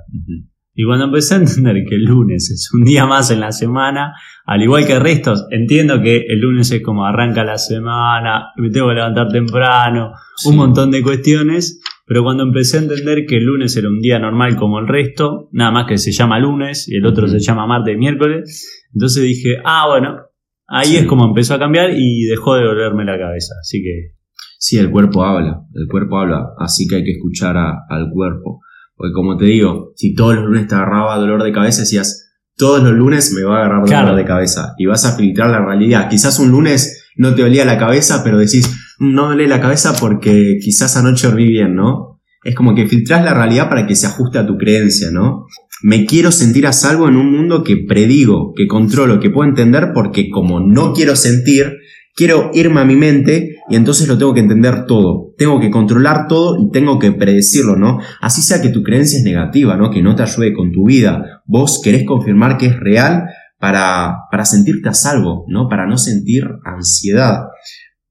Y 0.74 0.86
cuando 0.86 1.06
empecé 1.06 1.34
a 1.34 1.38
entender 1.38 1.84
que 1.90 1.96
el 1.96 2.06
lunes 2.06 2.50
es 2.50 2.72
un 2.74 2.84
día 2.84 3.06
más 3.06 3.30
en 3.32 3.42
la 3.42 3.52
semana, 3.52 4.14
al 4.46 4.62
igual 4.62 4.86
que 4.86 4.94
el 4.94 5.02
resto, 5.02 5.34
entiendo 5.52 6.02
que 6.02 6.26
el 6.30 6.40
lunes 6.40 6.72
es 6.72 6.82
como 6.82 7.06
arranca 7.06 7.44
la 7.44 7.58
semana, 7.58 8.52
me 8.56 8.70
tengo 8.70 8.88
que 8.88 8.94
levantar 8.94 9.28
temprano, 9.28 10.14
un 10.46 10.56
montón 10.56 10.92
de 10.92 11.02
cuestiones, 11.02 11.82
pero 12.08 12.24
cuando 12.24 12.44
empecé 12.44 12.78
a 12.78 12.82
entender 12.84 13.26
que 13.28 13.36
el 13.36 13.44
lunes 13.44 13.76
era 13.76 13.90
un 13.90 14.00
día 14.00 14.18
normal 14.18 14.56
como 14.56 14.80
el 14.80 14.88
resto, 14.88 15.50
nada 15.52 15.72
más 15.72 15.88
que 15.88 15.98
se 15.98 16.14
llama 16.14 16.40
lunes 16.40 16.88
y 16.88 16.96
el 16.96 17.06
otro 17.06 17.28
se 17.28 17.40
llama 17.40 17.68
martes 17.68 17.96
y 17.96 17.98
miércoles, 17.98 18.88
entonces 18.94 19.24
dije, 19.24 19.58
ah, 19.66 19.88
bueno, 19.90 20.16
ahí 20.68 20.96
es 20.96 21.06
como 21.06 21.26
empezó 21.26 21.56
a 21.56 21.60
cambiar 21.60 21.90
y 21.94 22.24
dejó 22.24 22.56
de 22.56 22.64
dolerme 22.64 23.04
la 23.04 23.20
cabeza. 23.20 23.56
Así 23.60 23.84
que. 23.84 24.16
Sí, 24.58 24.78
el 24.78 24.90
cuerpo 24.90 25.26
habla, 25.26 25.64
el 25.76 25.88
cuerpo 25.90 26.18
habla, 26.18 26.54
así 26.58 26.88
que 26.88 26.96
hay 26.96 27.04
que 27.04 27.12
escuchar 27.12 27.58
al 27.58 28.10
cuerpo. 28.10 28.62
Porque 28.96 29.12
como 29.14 29.36
te 29.36 29.46
digo, 29.46 29.92
si 29.98 30.16
todos 30.16 30.36
los 30.36 30.46
lunes 30.46 30.68
te 30.68 30.76
agarraba 30.76 31.18
dolor 31.18 31.44
de 31.44 31.52
cabeza, 31.52 31.82
decías, 31.82 32.34
todos 32.56 32.82
los 32.82 32.94
lunes 32.94 33.34
me 33.34 33.44
va 33.44 33.58
a 33.58 33.66
agarrar 33.66 33.86
dolor 33.86 34.16
de 34.16 34.26
cabeza. 34.26 34.76
Y 34.78 34.86
vas 34.86 35.06
a 35.06 35.18
filtrar 35.18 35.52
la 35.52 35.64
realidad. 35.64 36.10
Quizás 36.10 36.40
un 36.40 36.52
lunes 36.52 37.12
no 37.18 37.36
te 37.36 37.42
dolía 37.42 37.66
la 37.66 37.78
cabeza, 37.78 38.24
pero 38.24 38.38
decís, 38.38 38.74
no 39.00 39.28
duele 39.28 39.48
la 39.48 39.62
cabeza 39.62 39.94
porque 40.00 40.58
quizás 40.62 40.98
anoche 40.98 41.28
dormí 41.28 41.48
bien, 41.48 41.76
¿no? 41.76 42.20
Es 42.44 42.56
como 42.56 42.76
que 42.76 42.88
filtras 42.88 43.24
la 43.24 43.34
realidad 43.34 43.70
para 43.70 43.88
que 43.88 43.96
se 43.96 44.08
ajuste 44.08 44.38
a 44.38 44.48
tu 44.48 44.58
creencia, 44.58 45.12
¿no? 45.12 45.48
Me 45.84 46.06
quiero 46.06 46.32
sentir 46.32 46.66
a 46.66 46.74
salvo 46.74 47.08
en 47.08 47.18
un 47.18 47.32
mundo 47.32 47.64
que 47.64 47.78
predigo, 47.78 48.54
que 48.56 48.68
controlo, 48.68 49.20
que 49.20 49.30
puedo 49.30 49.48
entender 49.48 49.92
porque 49.94 50.30
como 50.30 50.60
no 50.60 50.94
quiero 50.94 51.16
sentir, 51.16 51.78
quiero 52.16 52.50
irme 52.54 52.82
a 52.82 52.86
mi 52.86 52.96
mente 52.96 53.58
y 53.70 53.76
entonces 53.76 54.08
lo 54.08 54.18
tengo 54.18 54.34
que 54.34 54.40
entender 54.40 54.86
todo. 54.86 55.34
Tengo 55.38 55.60
que 55.60 55.70
controlar 55.70 56.28
todo 56.28 56.58
y 56.60 56.72
tengo 56.72 56.98
que 56.98 57.12
predecirlo, 57.12 57.76
¿no? 57.76 58.00
Así 58.22 58.42
sea 58.42 58.62
que 58.62 58.70
tu 58.70 58.82
creencia 58.82 59.20
es 59.20 59.24
negativa, 59.24 59.78
¿no? 59.78 59.92
Que 59.92 60.02
no 60.02 60.16
te 60.16 60.24
ayude 60.24 60.54
con 60.54 60.72
tu 60.72 60.88
vida. 60.88 61.44
Vos 61.46 61.80
querés 61.84 62.06
confirmar 62.06 62.58
que 62.58 62.68
es 62.68 62.80
real 62.80 63.26
para, 63.60 64.16
para 64.32 64.46
sentirte 64.46 64.90
a 64.90 64.94
salvo, 64.94 65.46
¿no? 65.48 65.68
Para 65.70 65.86
no 65.86 65.98
sentir 65.98 66.48
ansiedad. 66.66 67.44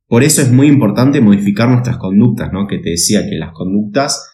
Por 0.09 0.23
eso 0.23 0.41
es 0.41 0.53
muy 0.53 0.69
importante 0.69 1.21
modificar 1.21 1.69
nuestras 1.69 1.99
conductas, 1.99 2.53
¿no? 2.53 2.67
Que 2.69 2.79
te 2.79 2.91
decía 2.91 3.29
que 3.29 3.37
las 3.37 3.51
conductas 3.53 4.31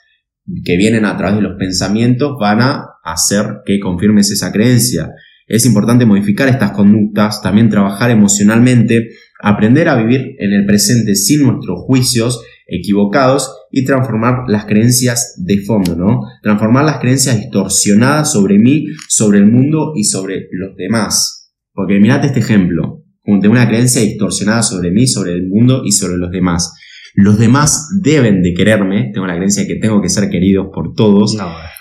que 0.64 0.76
vienen 0.76 1.06
a 1.06 1.16
través 1.16 1.36
de 1.36 1.42
los 1.42 1.56
pensamientos 1.58 2.36
van 2.38 2.60
a 2.60 2.84
hacer 3.02 3.46
que 3.64 3.80
confirmes 3.80 4.30
esa 4.30 4.52
creencia. 4.52 5.10
Es 5.46 5.64
importante 5.64 6.04
modificar 6.04 6.48
estas 6.48 6.72
conductas, 6.72 7.40
también 7.42 7.70
trabajar 7.70 8.10
emocionalmente, 8.10 9.08
aprender 9.42 9.88
a 9.88 9.96
vivir 9.96 10.34
en 10.38 10.52
el 10.52 10.66
presente 10.66 11.14
sin 11.14 11.44
nuestros 11.44 11.80
juicios 11.86 12.42
equivocados 12.66 13.54
y 13.70 13.84
transformar 13.84 14.44
las 14.48 14.66
creencias 14.66 15.34
de 15.38 15.58
fondo, 15.58 15.96
¿no? 15.96 16.20
Transformar 16.42 16.84
las 16.84 16.98
creencias 16.98 17.38
distorsionadas 17.38 18.32
sobre 18.32 18.58
mí, 18.58 18.86
sobre 19.08 19.38
el 19.38 19.46
mundo 19.46 19.92
y 19.96 20.04
sobre 20.04 20.48
los 20.52 20.76
demás. 20.76 21.54
Porque 21.72 21.98
mirate 21.98 22.28
este 22.28 22.40
ejemplo 22.40 23.01
de 23.24 23.48
una 23.48 23.68
creencia 23.68 24.02
distorsionada 24.02 24.62
sobre 24.62 24.90
mí, 24.90 25.06
sobre 25.06 25.32
el 25.32 25.48
mundo 25.48 25.82
y 25.84 25.92
sobre 25.92 26.16
los 26.16 26.30
demás. 26.30 26.72
Los 27.14 27.38
demás 27.38 27.88
deben 28.00 28.42
de 28.42 28.54
quererme, 28.54 29.10
tengo 29.12 29.26
la 29.26 29.36
creencia 29.36 29.62
de 29.62 29.68
que 29.68 29.80
tengo 29.80 30.00
que 30.00 30.08
ser 30.08 30.30
queridos 30.30 30.68
por 30.72 30.94
todos. 30.94 31.36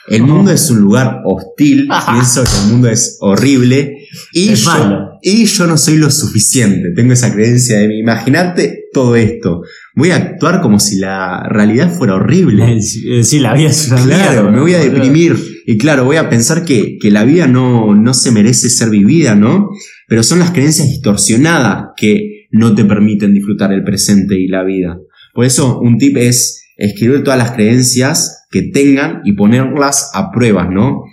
El 0.07 0.23
mundo 0.23 0.51
es 0.51 0.69
un 0.69 0.79
lugar 0.79 1.21
hostil, 1.25 1.87
pienso 2.11 2.43
que 2.43 2.65
el 2.65 2.71
mundo 2.71 2.89
es 2.89 3.17
horrible 3.21 3.95
y 4.33 4.53
yo, 4.55 5.09
y 5.21 5.45
yo 5.45 5.67
no 5.67 5.77
soy 5.77 5.97
lo 5.97 6.11
suficiente. 6.11 6.89
Tengo 6.93 7.13
esa 7.13 7.33
creencia 7.33 7.79
de 7.79 7.87
mí. 7.87 7.99
Imagínate 7.99 8.85
todo 8.91 9.15
esto. 9.15 9.61
Voy 9.95 10.11
a 10.11 10.17
actuar 10.17 10.61
como 10.61 10.79
si 10.79 10.97
la 10.97 11.43
realidad 11.47 11.93
fuera 11.93 12.15
horrible. 12.15 12.81
Sí, 12.81 13.39
la 13.39 13.53
vida 13.53 13.69
es 13.69 13.87
una 13.87 14.03
Claro, 14.03 14.51
me 14.51 14.59
voy 14.59 14.73
a 14.73 14.79
deprimir. 14.79 15.37
Y 15.65 15.77
claro, 15.77 16.05
voy 16.05 16.17
a 16.17 16.29
pensar 16.29 16.65
que, 16.65 16.97
que 16.99 17.11
la 17.11 17.23
vida 17.23 17.47
no, 17.47 17.95
no 17.95 18.13
se 18.13 18.31
merece 18.31 18.69
ser 18.69 18.89
vivida, 18.89 19.35
¿no? 19.35 19.69
pero 20.11 20.23
son 20.23 20.39
las 20.39 20.51
creencias 20.51 20.89
distorsionadas 20.89 21.91
que 21.95 22.47
no 22.51 22.75
te 22.75 22.83
permiten 22.83 23.33
disfrutar 23.33 23.71
el 23.71 23.81
presente 23.81 24.37
y 24.37 24.49
la 24.49 24.61
vida. 24.61 24.97
Por 25.33 25.45
eso 25.45 25.79
un 25.79 25.97
tip 25.97 26.17
es 26.17 26.69
escribir 26.75 27.23
todas 27.23 27.39
las 27.39 27.51
creencias 27.51 28.45
que 28.51 28.63
tengan 28.73 29.21
y 29.23 29.31
ponerlas 29.37 30.11
a 30.13 30.29
prueba, 30.29 30.65
¿no? 30.65 31.03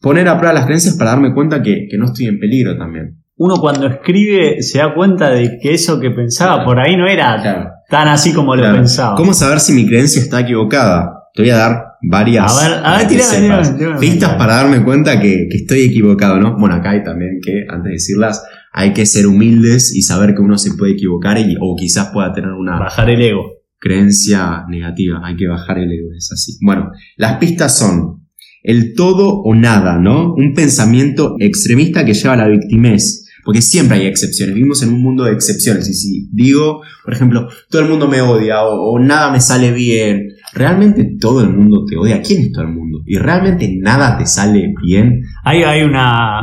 Poner 0.00 0.28
a 0.28 0.38
prueba 0.38 0.54
las 0.54 0.66
creencias 0.66 0.94
para 0.94 1.10
darme 1.10 1.34
cuenta 1.34 1.60
que, 1.60 1.88
no 1.98 2.04
estoy 2.04 2.26
en 2.26 2.38
peligro 2.38 2.78
también. 2.78 3.20
Uno 3.34 3.56
cuando 3.56 3.88
escribe 3.88 4.62
se 4.62 4.78
da 4.78 4.94
cuenta 4.94 5.30
de 5.30 5.58
que 5.60 5.74
eso 5.74 5.98
que 5.98 6.12
pensaba 6.12 6.64
por 6.64 6.78
ahí 6.78 6.96
no 6.96 7.08
era 7.08 7.42
tan 7.90 8.06
así 8.06 8.32
como 8.32 8.54
lo 8.54 8.62
pensaba. 8.72 9.16
¿Cómo 9.16 9.34
saber 9.34 9.58
si 9.58 9.72
mi 9.72 9.88
creencia 9.88 10.22
está 10.22 10.42
equivocada? 10.42 11.24
Te 11.34 11.42
voy 11.42 11.50
a 11.50 11.56
dar 11.56 11.82
varias 12.08 12.56
a 12.84 12.98
ver, 12.98 13.98
pistas 13.98 14.34
para 14.34 14.56
darme 14.56 14.84
cuenta 14.84 15.20
que, 15.20 15.48
estoy 15.50 15.80
equivocado, 15.80 16.38
¿no? 16.38 16.56
Bueno, 16.58 16.76
acá 16.76 16.90
hay 16.90 17.02
también 17.02 17.40
que, 17.42 17.64
antes 17.68 17.84
de 17.84 17.92
decirlas, 17.92 18.44
hay 18.72 18.92
que 18.92 19.06
ser 19.06 19.26
humildes 19.26 19.94
y 19.94 20.02
saber 20.02 20.34
que 20.34 20.42
uno 20.42 20.56
se 20.56 20.74
puede 20.74 20.92
equivocar 20.92 21.38
y, 21.38 21.56
o 21.60 21.74
quizás 21.76 22.10
pueda 22.12 22.32
tener 22.32 22.52
una... 22.52 22.78
Bajar 22.78 23.10
el 23.10 23.22
ego. 23.22 23.56
Creencia 23.78 24.64
negativa, 24.68 25.20
hay 25.24 25.36
que 25.36 25.48
bajar 25.48 25.78
el 25.78 25.92
ego, 25.92 26.10
es 26.16 26.30
así. 26.32 26.58
Bueno, 26.62 26.90
las 27.16 27.38
pistas 27.38 27.76
son 27.76 28.26
el 28.62 28.94
todo 28.94 29.42
o 29.42 29.54
nada, 29.54 29.98
¿no? 29.98 30.32
Un 30.34 30.54
pensamiento 30.54 31.36
extremista 31.38 32.04
que 32.04 32.14
lleva 32.14 32.34
a 32.34 32.38
la 32.38 32.48
victimez. 32.48 33.24
Porque 33.44 33.62
siempre 33.62 33.98
hay 33.98 34.06
excepciones, 34.06 34.56
vivimos 34.56 34.82
en 34.82 34.88
un 34.88 35.00
mundo 35.00 35.22
de 35.22 35.32
excepciones. 35.32 35.88
Y 35.88 35.94
si 35.94 36.28
digo, 36.32 36.82
por 37.04 37.14
ejemplo, 37.14 37.48
todo 37.70 37.82
el 37.82 37.88
mundo 37.88 38.08
me 38.08 38.20
odia 38.20 38.64
o 38.64 38.98
nada 38.98 39.30
me 39.30 39.40
sale 39.40 39.70
bien, 39.70 40.25
¿realmente 40.56 41.16
todo 41.20 41.42
el 41.42 41.50
mundo 41.50 41.84
te 41.84 41.96
odia? 41.96 42.22
¿Quién 42.22 42.42
es 42.42 42.52
todo 42.52 42.64
el 42.64 42.72
mundo? 42.72 43.02
¿Y 43.04 43.18
realmente 43.18 43.76
nada 43.78 44.16
te 44.16 44.26
sale 44.26 44.72
bien? 44.82 45.22
Hay, 45.44 45.62
hay 45.62 45.82
una, 45.82 46.40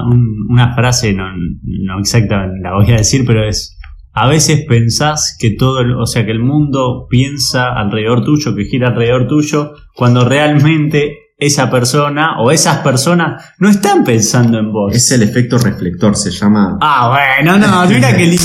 una 0.50 0.74
frase, 0.76 1.14
no, 1.14 1.26
no 1.64 2.00
exacta 2.00 2.48
la 2.62 2.76
voy 2.76 2.92
a 2.92 2.98
decir, 2.98 3.26
pero 3.26 3.48
es 3.48 3.78
a 4.16 4.28
veces 4.28 4.66
pensás 4.68 5.36
que 5.40 5.52
todo, 5.52 5.80
o 6.00 6.06
sea, 6.06 6.24
que 6.24 6.32
el 6.32 6.40
mundo 6.40 7.08
piensa 7.10 7.74
alrededor 7.74 8.24
tuyo, 8.24 8.56
que 8.56 8.66
gira 8.66 8.90
alrededor 8.90 9.28
tuyo, 9.28 9.74
cuando 9.96 10.24
realmente 10.24 11.18
esa 11.40 11.72
persona 11.72 12.40
o 12.40 12.52
esas 12.52 12.78
personas 12.80 13.44
no 13.58 13.70
están 13.70 14.04
pensando 14.04 14.60
en 14.60 14.72
vos. 14.72 14.96
Es 14.96 15.12
el 15.12 15.24
efecto 15.24 15.58
reflector, 15.58 16.16
se 16.16 16.30
llama. 16.30 16.78
Ah, 16.80 17.18
bueno, 17.42 17.58
no, 17.58 17.88
mira 17.88 18.16
que 18.16 18.28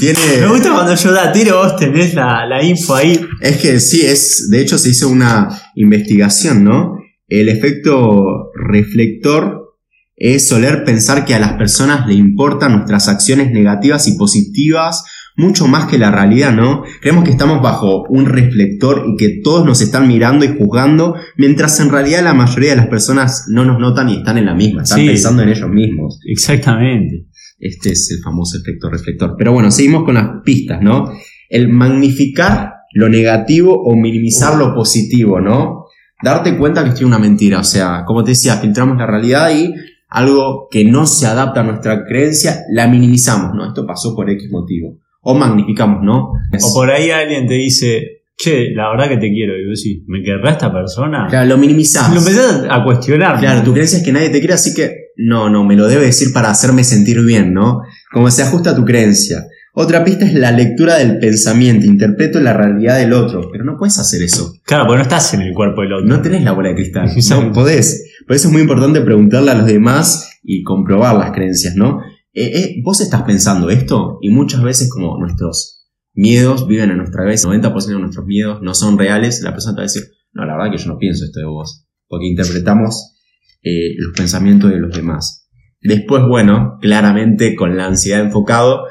Tiene... 0.00 0.18
Me 0.40 0.48
gusta 0.48 0.72
cuando 0.72 0.94
yo 0.94 1.12
da 1.12 1.32
tiro, 1.32 1.58
vos 1.58 1.76
tenés 1.76 2.14
la, 2.14 2.46
la 2.46 2.62
info 2.62 2.94
ahí. 2.94 3.20
Es 3.40 3.58
que 3.58 3.78
sí, 3.80 4.04
es. 4.04 4.48
De 4.50 4.60
hecho, 4.60 4.78
se 4.78 4.90
hizo 4.90 5.08
una 5.08 5.48
investigación, 5.74 6.64
¿no? 6.64 6.98
El 7.28 7.48
efecto 7.48 8.50
reflector 8.54 9.74
es 10.16 10.48
soler 10.48 10.84
pensar 10.84 11.24
que 11.24 11.34
a 11.34 11.38
las 11.38 11.54
personas 11.54 12.06
le 12.06 12.14
importan 12.14 12.72
nuestras 12.72 13.08
acciones 13.08 13.50
negativas 13.50 14.08
y 14.08 14.16
positivas 14.16 15.04
mucho 15.36 15.66
más 15.68 15.86
que 15.86 15.98
la 15.98 16.10
realidad, 16.10 16.52
¿no? 16.54 16.82
Creemos 17.00 17.24
que 17.24 17.30
estamos 17.30 17.60
bajo 17.62 18.04
un 18.08 18.26
reflector 18.26 19.04
y 19.06 19.16
que 19.16 19.40
todos 19.44 19.66
nos 19.66 19.82
están 19.82 20.08
mirando 20.08 20.44
y 20.44 20.56
juzgando, 20.56 21.14
mientras 21.36 21.78
en 21.80 21.90
realidad 21.90 22.24
la 22.24 22.32
mayoría 22.32 22.70
de 22.70 22.76
las 22.76 22.86
personas 22.86 23.44
no 23.48 23.64
nos 23.64 23.78
notan 23.78 24.08
y 24.08 24.16
están 24.16 24.38
en 24.38 24.46
la 24.46 24.54
misma, 24.54 24.82
están 24.82 25.04
pensando 25.04 25.42
en 25.42 25.50
ellos 25.50 25.68
mismos. 25.68 26.18
Exactamente. 26.24 27.26
Este 27.58 27.92
es 27.92 28.10
el 28.10 28.22
famoso 28.22 28.58
efecto 28.58 28.90
reflector. 28.90 29.34
Pero 29.36 29.52
bueno, 29.52 29.70
seguimos 29.70 30.04
con 30.04 30.14
las 30.14 30.42
pistas, 30.44 30.80
¿no? 30.82 31.10
El 31.48 31.68
magnificar 31.68 32.72
lo 32.92 33.08
negativo 33.08 33.74
o 33.74 33.94
minimizar 33.94 34.56
lo 34.56 34.74
positivo, 34.74 35.40
¿no? 35.40 35.86
Darte 36.22 36.56
cuenta 36.56 36.82
que 36.82 36.90
estoy 36.90 37.04
una 37.04 37.18
mentira, 37.18 37.60
o 37.60 37.64
sea, 37.64 38.04
como 38.06 38.24
te 38.24 38.30
decía, 38.30 38.56
filtramos 38.56 38.96
la 38.96 39.06
realidad 39.06 39.50
y 39.54 39.74
algo 40.08 40.68
que 40.70 40.84
no 40.84 41.06
se 41.06 41.26
adapta 41.26 41.60
a 41.60 41.64
nuestra 41.64 42.04
creencia, 42.06 42.62
la 42.72 42.86
minimizamos, 42.86 43.54
¿no? 43.54 43.68
Esto 43.68 43.86
pasó 43.86 44.14
por 44.14 44.30
X 44.30 44.50
motivo. 44.50 44.98
O 45.20 45.34
magnificamos, 45.34 46.02
¿no? 46.02 46.32
O 46.62 46.74
por 46.74 46.90
ahí 46.90 47.10
alguien 47.10 47.46
te 47.46 47.54
dice, 47.54 48.22
che, 48.36 48.70
la 48.74 48.90
verdad 48.90 49.08
que 49.08 49.16
te 49.16 49.30
quiero. 49.30 49.58
Y 49.58 49.68
vos 49.68 49.82
decís, 49.82 50.04
¿me 50.06 50.22
querrá 50.22 50.52
esta 50.52 50.72
persona? 50.72 51.26
Claro, 51.28 51.48
lo 51.48 51.58
minimizamos. 51.58 52.14
Lo 52.14 52.20
empezás 52.20 52.64
a 52.70 52.84
cuestionar. 52.84 53.38
Claro, 53.40 53.62
tu 53.62 53.72
creencia 53.72 53.98
es 53.98 54.04
que 54.04 54.12
nadie 54.12 54.30
te 54.30 54.38
quiere, 54.38 54.54
así 54.54 54.72
que 54.74 55.05
no, 55.16 55.50
no, 55.50 55.64
me 55.64 55.76
lo 55.76 55.86
debe 55.86 56.06
decir 56.06 56.32
para 56.32 56.50
hacerme 56.50 56.84
sentir 56.84 57.20
bien, 57.24 57.54
¿no? 57.54 57.82
Como 58.12 58.30
se 58.30 58.42
ajusta 58.42 58.70
a 58.70 58.76
tu 58.76 58.84
creencia. 58.84 59.46
Otra 59.72 60.04
pista 60.04 60.24
es 60.24 60.32
la 60.32 60.52
lectura 60.52 60.96
del 60.96 61.18
pensamiento. 61.18 61.86
Interpreto 61.86 62.40
la 62.40 62.54
realidad 62.54 62.98
del 62.98 63.12
otro. 63.12 63.50
Pero 63.52 63.64
no 63.64 63.76
puedes 63.76 63.98
hacer 63.98 64.22
eso. 64.22 64.54
Claro, 64.64 64.86
porque 64.86 64.98
no 64.98 65.02
estás 65.02 65.34
en 65.34 65.42
el 65.42 65.52
cuerpo 65.52 65.82
del 65.82 65.92
otro. 65.92 66.06
No 66.06 66.22
tenés 66.22 66.42
la 66.44 66.52
bola 66.52 66.70
de 66.70 66.76
cristal. 66.76 67.10
no 67.30 67.52
podés. 67.52 68.10
Por 68.26 68.36
eso 68.36 68.48
es 68.48 68.52
muy 68.52 68.62
importante 68.62 69.02
preguntarle 69.02 69.50
a 69.50 69.54
los 69.54 69.66
demás 69.66 70.30
y 70.42 70.62
comprobar 70.62 71.16
las 71.16 71.32
creencias, 71.32 71.76
¿no? 71.76 72.00
Eh, 72.32 72.58
eh, 72.58 72.82
vos 72.84 73.00
estás 73.00 73.22
pensando 73.22 73.70
esto 73.70 74.18
y 74.20 74.30
muchas 74.30 74.62
veces 74.62 74.90
como 74.90 75.18
nuestros 75.18 75.86
miedos 76.12 76.66
viven 76.66 76.90
en 76.90 76.98
nuestra 76.98 77.22
cabeza, 77.22 77.48
90% 77.48 77.86
de 77.86 77.98
nuestros 77.98 78.26
miedos 78.26 78.60
no 78.62 78.74
son 78.74 78.98
reales, 78.98 79.40
la 79.42 79.52
persona 79.52 79.74
te 79.74 79.78
va 79.78 79.82
a 79.82 79.88
decir, 79.88 80.02
no, 80.32 80.44
la 80.44 80.56
verdad 80.56 80.70
que 80.70 80.82
yo 80.82 80.90
no 80.90 80.98
pienso 80.98 81.24
esto 81.24 81.40
de 81.40 81.46
vos, 81.46 81.86
porque 82.08 82.26
interpretamos 82.26 83.15
eh, 83.62 83.94
los 83.98 84.12
pensamientos 84.16 84.70
de 84.70 84.78
los 84.78 84.94
demás. 84.94 85.48
Después, 85.80 86.22
bueno, 86.26 86.78
claramente 86.80 87.54
con 87.54 87.76
la 87.76 87.86
ansiedad 87.86 88.20
enfocado, 88.20 88.86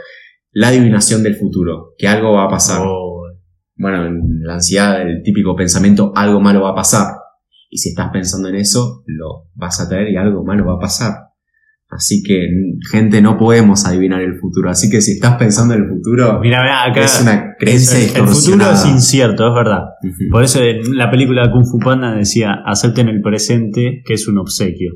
la 0.51 0.69
adivinación 0.69 1.23
del 1.23 1.35
futuro, 1.35 1.93
que 1.97 2.07
algo 2.07 2.33
va 2.33 2.45
a 2.45 2.49
pasar. 2.49 2.81
Oh. 2.85 3.23
Bueno, 3.77 4.05
en 4.05 4.41
la 4.43 4.55
ansiedad, 4.55 5.01
el 5.01 5.21
típico 5.21 5.55
pensamiento, 5.55 6.13
algo 6.15 6.39
malo 6.39 6.61
va 6.61 6.71
a 6.71 6.75
pasar. 6.75 7.15
Y 7.69 7.77
si 7.77 7.89
estás 7.89 8.09
pensando 8.13 8.47
en 8.47 8.55
eso, 8.55 9.03
lo 9.05 9.49
vas 9.53 9.81
a 9.81 9.89
traer 9.89 10.09
y 10.09 10.15
algo 10.15 10.45
malo 10.45 10.65
va 10.65 10.75
a 10.75 10.79
pasar. 10.79 11.13
Así 11.89 12.23
que, 12.23 12.47
gente, 12.91 13.21
no 13.21 13.37
podemos 13.37 13.85
adivinar 13.85 14.21
el 14.21 14.37
futuro. 14.39 14.69
Así 14.69 14.89
que 14.89 15.01
si 15.01 15.13
estás 15.13 15.37
pensando 15.37 15.75
en 15.75 15.83
el 15.83 15.89
futuro, 15.89 16.39
mira, 16.41 16.83
acá 16.83 17.05
es 17.05 17.21
una 17.21 17.55
creencia 17.57 18.19
El 18.19 18.27
futuro 18.27 18.71
es 18.71 18.85
incierto, 18.85 19.47
es 19.47 19.53
verdad. 19.53 19.81
Por 20.31 20.43
eso 20.43 20.61
en 20.61 20.97
la 20.97 21.11
película 21.11 21.51
Kung 21.51 21.65
Fu 21.65 21.77
Panda 21.77 22.15
decía, 22.15 22.55
acepten 22.65 23.07
el 23.07 23.21
presente, 23.21 24.01
que 24.05 24.13
es 24.15 24.27
un 24.27 24.39
obsequio. 24.39 24.93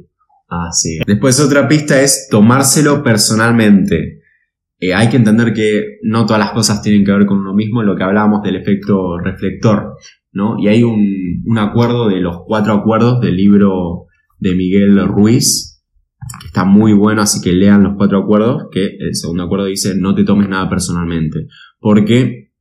Ah, 0.49 0.69
sí. 0.71 0.99
Después 1.05 1.39
otra 1.39 1.67
pista 1.67 2.01
es 2.01 2.27
tomárselo 2.29 3.03
personalmente. 3.03 4.21
Eh, 4.79 4.93
hay 4.93 5.09
que 5.09 5.17
entender 5.17 5.53
que 5.53 5.99
no 6.03 6.25
todas 6.25 6.39
las 6.39 6.51
cosas 6.51 6.81
tienen 6.81 7.05
que 7.05 7.11
ver 7.11 7.25
con 7.25 7.37
uno 7.37 7.53
mismo, 7.53 7.83
lo 7.83 7.95
que 7.95 8.03
hablábamos 8.03 8.41
del 8.41 8.55
efecto 8.55 9.19
reflector. 9.19 9.95
¿no? 10.31 10.57
Y 10.59 10.67
hay 10.67 10.83
un, 10.83 11.57
acuerdo 11.57 12.07
de 12.07 12.19
los 12.19 12.43
cuatro 12.45 12.73
acuerdos 12.73 13.19
del 13.21 13.35
libro 13.35 14.05
de 14.37 14.55
Miguel 14.55 14.99
Ruiz, 15.07 15.68
está 16.45 16.65
muy 16.65 16.93
bueno, 16.93 17.21
así 17.21 17.41
que 17.41 17.51
lean 17.51 17.83
los 17.83 17.93
cuatro 17.97 18.19
acuerdos, 18.19 18.67
que 18.71 18.97
el 18.99 19.15
segundo 19.15 19.43
acuerdo 19.43 19.65
dice 19.65 19.95
no 19.95 20.15
te 20.15 20.23
tomes 20.23 20.49
nada 20.49 20.69
personalmente, 20.69 21.47
porque 21.79 22.51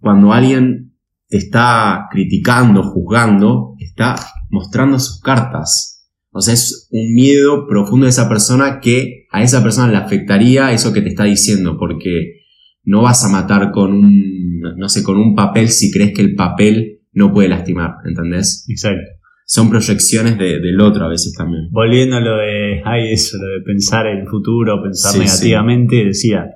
cuando 0.00 0.32
alguien 0.32 0.94
te 1.28 1.38
está 1.38 2.06
criticando, 2.10 2.82
juzgando, 2.82 3.74
está 3.78 4.16
mostrando 4.50 4.98
sus 4.98 5.20
cartas. 5.20 6.08
O 6.30 6.40
sea, 6.40 6.54
es 6.54 6.88
un 6.90 7.14
miedo 7.14 7.66
profundo 7.66 8.04
de 8.04 8.10
esa 8.10 8.28
persona 8.28 8.78
que 8.80 9.26
a 9.32 9.42
esa 9.42 9.62
persona 9.62 9.90
le 9.90 9.96
afectaría 9.96 10.72
eso 10.72 10.92
que 10.92 11.00
te 11.00 11.08
está 11.08 11.24
diciendo, 11.24 11.76
porque 11.78 12.42
no 12.84 13.02
vas 13.02 13.24
a 13.24 13.30
matar 13.30 13.72
con 13.72 13.92
un, 13.92 14.60
no 14.76 14.88
sé, 14.88 15.02
con 15.02 15.16
un 15.16 15.34
papel 15.34 15.70
si 15.70 15.90
crees 15.90 16.12
que 16.12 16.22
el 16.22 16.34
papel 16.34 17.00
no 17.12 17.32
puede 17.32 17.48
lastimar, 17.48 17.94
¿entendés? 18.04 18.66
Exacto. 18.68 19.10
Son 19.48 19.70
proyecciones 19.70 20.36
del 20.38 20.80
otro 20.80 21.04
a 21.04 21.08
veces 21.08 21.32
también. 21.32 21.68
Volviendo 21.70 22.16
a 22.16 22.20
lo 22.20 22.36
de, 22.36 22.82
ay, 22.84 23.12
eso, 23.12 23.38
lo 23.38 23.46
de 23.46 23.60
pensar 23.64 24.06
en 24.08 24.18
el 24.18 24.26
futuro, 24.26 24.82
pensar 24.82 25.16
negativamente, 25.16 26.04
decía, 26.04 26.46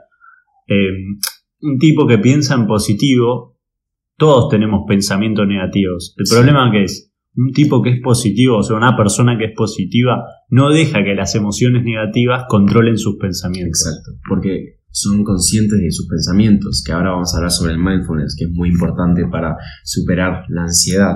em, 0.66 1.18
un 1.62 1.78
tipo 1.78 2.04
que 2.08 2.18
piensa 2.18 2.56
en 2.56 2.66
positivo, 2.66 3.56
todos 4.16 4.48
tenemos 4.50 4.82
pensamientos 4.88 5.46
negativos. 5.46 6.14
El 6.18 6.26
problema 6.28 6.68
que 6.72 6.82
es, 6.82 7.12
un 7.36 7.52
tipo 7.52 7.80
que 7.80 7.90
es 7.90 8.00
positivo, 8.02 8.58
o 8.58 8.62
sea, 8.64 8.76
una 8.76 8.96
persona 8.96 9.38
que 9.38 9.44
es 9.44 9.52
positiva, 9.56 10.24
no 10.48 10.70
deja 10.70 11.04
que 11.04 11.14
las 11.14 11.36
emociones 11.36 11.84
negativas 11.84 12.44
controlen 12.48 12.98
sus 12.98 13.16
pensamientos. 13.18 13.86
Exacto, 13.86 14.20
porque 14.28 14.80
son 14.90 15.22
conscientes 15.22 15.78
de 15.78 15.92
sus 15.92 16.08
pensamientos, 16.08 16.82
que 16.84 16.92
ahora 16.92 17.12
vamos 17.12 17.32
a 17.32 17.38
hablar 17.38 17.52
sobre 17.52 17.72
el 17.72 17.78
mindfulness, 17.78 18.34
que 18.36 18.46
es 18.46 18.50
muy 18.50 18.70
importante 18.70 19.22
para 19.30 19.56
superar 19.84 20.44
la 20.48 20.62
ansiedad. 20.62 21.14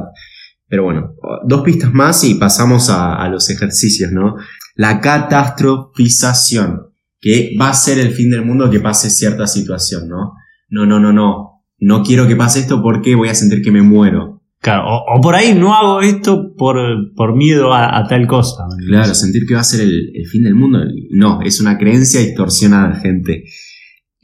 Pero 0.69 0.85
bueno, 0.85 1.15
dos 1.47 1.63
pistas 1.63 1.93
más 1.93 2.25
y 2.25 2.35
pasamos 2.35 2.91
a, 2.91 3.29
los 3.29 3.51
ejercicios, 3.51 4.13
¿no? 4.13 4.37
La 4.75 5.01
catastrofización, 5.01 6.89
que 7.21 7.57
va 7.61 7.71
a 7.71 7.75
ser 7.75 7.99
el 7.99 8.13
fin 8.13 8.31
del 8.31 8.45
mundo 8.45 8.71
que 8.71 8.81
pase 8.81 9.11
cierta 9.11 9.47
situación, 9.47 10.09
¿no? 10.09 10.33
No, 10.69 10.87
no, 10.87 10.99
no, 10.99 11.13
no. 11.13 11.63
No 11.79 12.03
quiero 12.03 12.27
que 12.27 12.37
pase 12.37 12.61
esto 12.61 12.83
porque 12.83 13.15
voy 13.15 13.29
a 13.29 13.35
sentir 13.35 13.63
que 13.63 13.71
me 13.71 13.83
muero. 13.83 14.43
Claro, 14.61 14.85
o, 14.87 15.21
por 15.21 15.35
ahí 15.35 15.55
no 15.55 15.75
hago 15.75 16.01
esto 16.01 16.55
por, 16.57 16.77
por 17.15 17.37
miedo 17.37 17.75
a, 17.75 18.07
tal 18.09 18.27
cosa. 18.27 18.65
Claro, 18.87 19.15
sentir 19.15 19.45
que 19.47 19.55
va 19.55 19.61
a 19.61 19.65
ser 19.65 19.83
el, 19.83 20.11
el, 20.15 20.27
fin 20.27 20.45
del 20.45 20.55
mundo. 20.55 20.81
No, 21.11 21.43
es 21.43 21.61
una 21.61 21.77
creencia 21.77 22.21
distorsionada, 22.21 22.95
gente. 23.01 23.45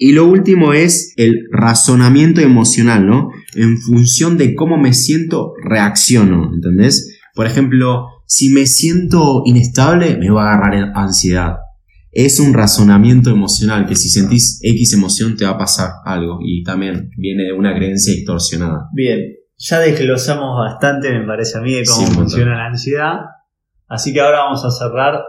Y 0.03 0.13
lo 0.13 0.25
último 0.25 0.73
es 0.73 1.13
el 1.19 1.47
razonamiento 1.53 2.41
emocional, 2.41 3.07
¿no? 3.07 3.29
En 3.55 3.79
función 3.79 4.39
de 4.39 4.55
cómo 4.55 4.77
me 4.77 4.93
siento, 4.93 5.55
reacciono, 5.63 6.53
¿entendés? 6.55 7.19
Por 7.35 7.47
ejemplo, 7.47 8.07
si 8.27 8.51
me 8.51 8.67
siento 8.67 9.43
inestable, 9.45 10.17
me 10.17 10.31
va 10.31 10.51
a 10.51 10.55
agarrar 10.55 10.93
ansiedad. 10.95 11.57
Es 12.13 12.41
un 12.41 12.55
razonamiento 12.55 13.31
emocional 13.31 13.87
que 13.87 13.95
si 13.95 14.09
sentís 14.09 14.59
X 14.63 14.95
emoción 14.95 15.37
te 15.37 15.45
va 15.45 15.53
a 15.53 15.59
pasar 15.59 15.91
algo 16.05 16.39
y 16.45 16.65
también 16.65 17.11
viene 17.17 17.45
de 17.45 17.53
una 17.53 17.75
creencia 17.75 18.13
distorsionada. 18.13 18.89
Bien, 18.93 19.21
ya 19.57 19.79
desglosamos 19.79 20.57
bastante, 20.59 21.13
me 21.13 21.25
parece 21.25 21.59
a 21.59 21.61
mí, 21.61 21.73
de 21.73 21.85
cómo 21.85 22.07
funciona 22.09 22.57
la 22.57 22.67
ansiedad. 22.67 23.15
Así 23.89 24.13
que 24.13 24.21
ahora 24.21 24.45
vamos 24.45 24.65
a 24.65 24.71
cerrar 24.71 25.23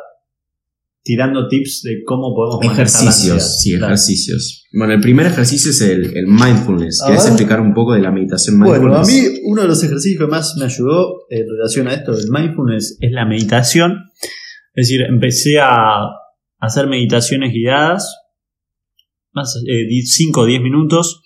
tirando 1.04 1.48
tips 1.48 1.82
de 1.84 2.04
cómo 2.06 2.36
podemos 2.36 2.74
ejercicios 2.74 3.62
sí 3.62 3.74
ejercicios. 3.74 4.66
Bueno 4.72 4.94
el 4.94 5.02
primer 5.02 5.26
ejercicio 5.26 5.72
es 5.72 5.82
el, 5.82 6.28
mindfulness. 6.28 7.02
Quieres 7.06 7.26
explicar 7.26 7.60
un 7.60 7.74
poco 7.74 7.94
de 7.94 8.02
la 8.02 8.12
meditación 8.12 8.58
mindfulness 8.58 8.82
bueno 8.82 8.98
a 8.98 9.06
mí 9.06 9.40
uno 9.46 9.62
de 9.64 9.68
los 9.68 9.84
ejercicios 9.84 10.20
que 10.20 10.28
más 10.28 10.56
me 10.58 10.66
ayudó 10.66 11.26
en 11.30 11.46
relación 11.48 11.88
a 11.88 11.94
esto 11.94 12.16
del 12.16 12.30
mindfulness 12.30 12.98
es 13.00 13.12
la 13.12 13.26
meditación. 13.26 14.06
Es 14.74 14.88
decir 14.88 15.02
empecé 15.02 15.60
a 15.60 16.06
hacer 16.60 16.88
meditaciones 16.88 17.54
guiadas 17.54 18.18
más 19.34 19.60
5 19.64 20.42
o 20.42 20.46
10 20.46 20.62
minutos 20.62 21.24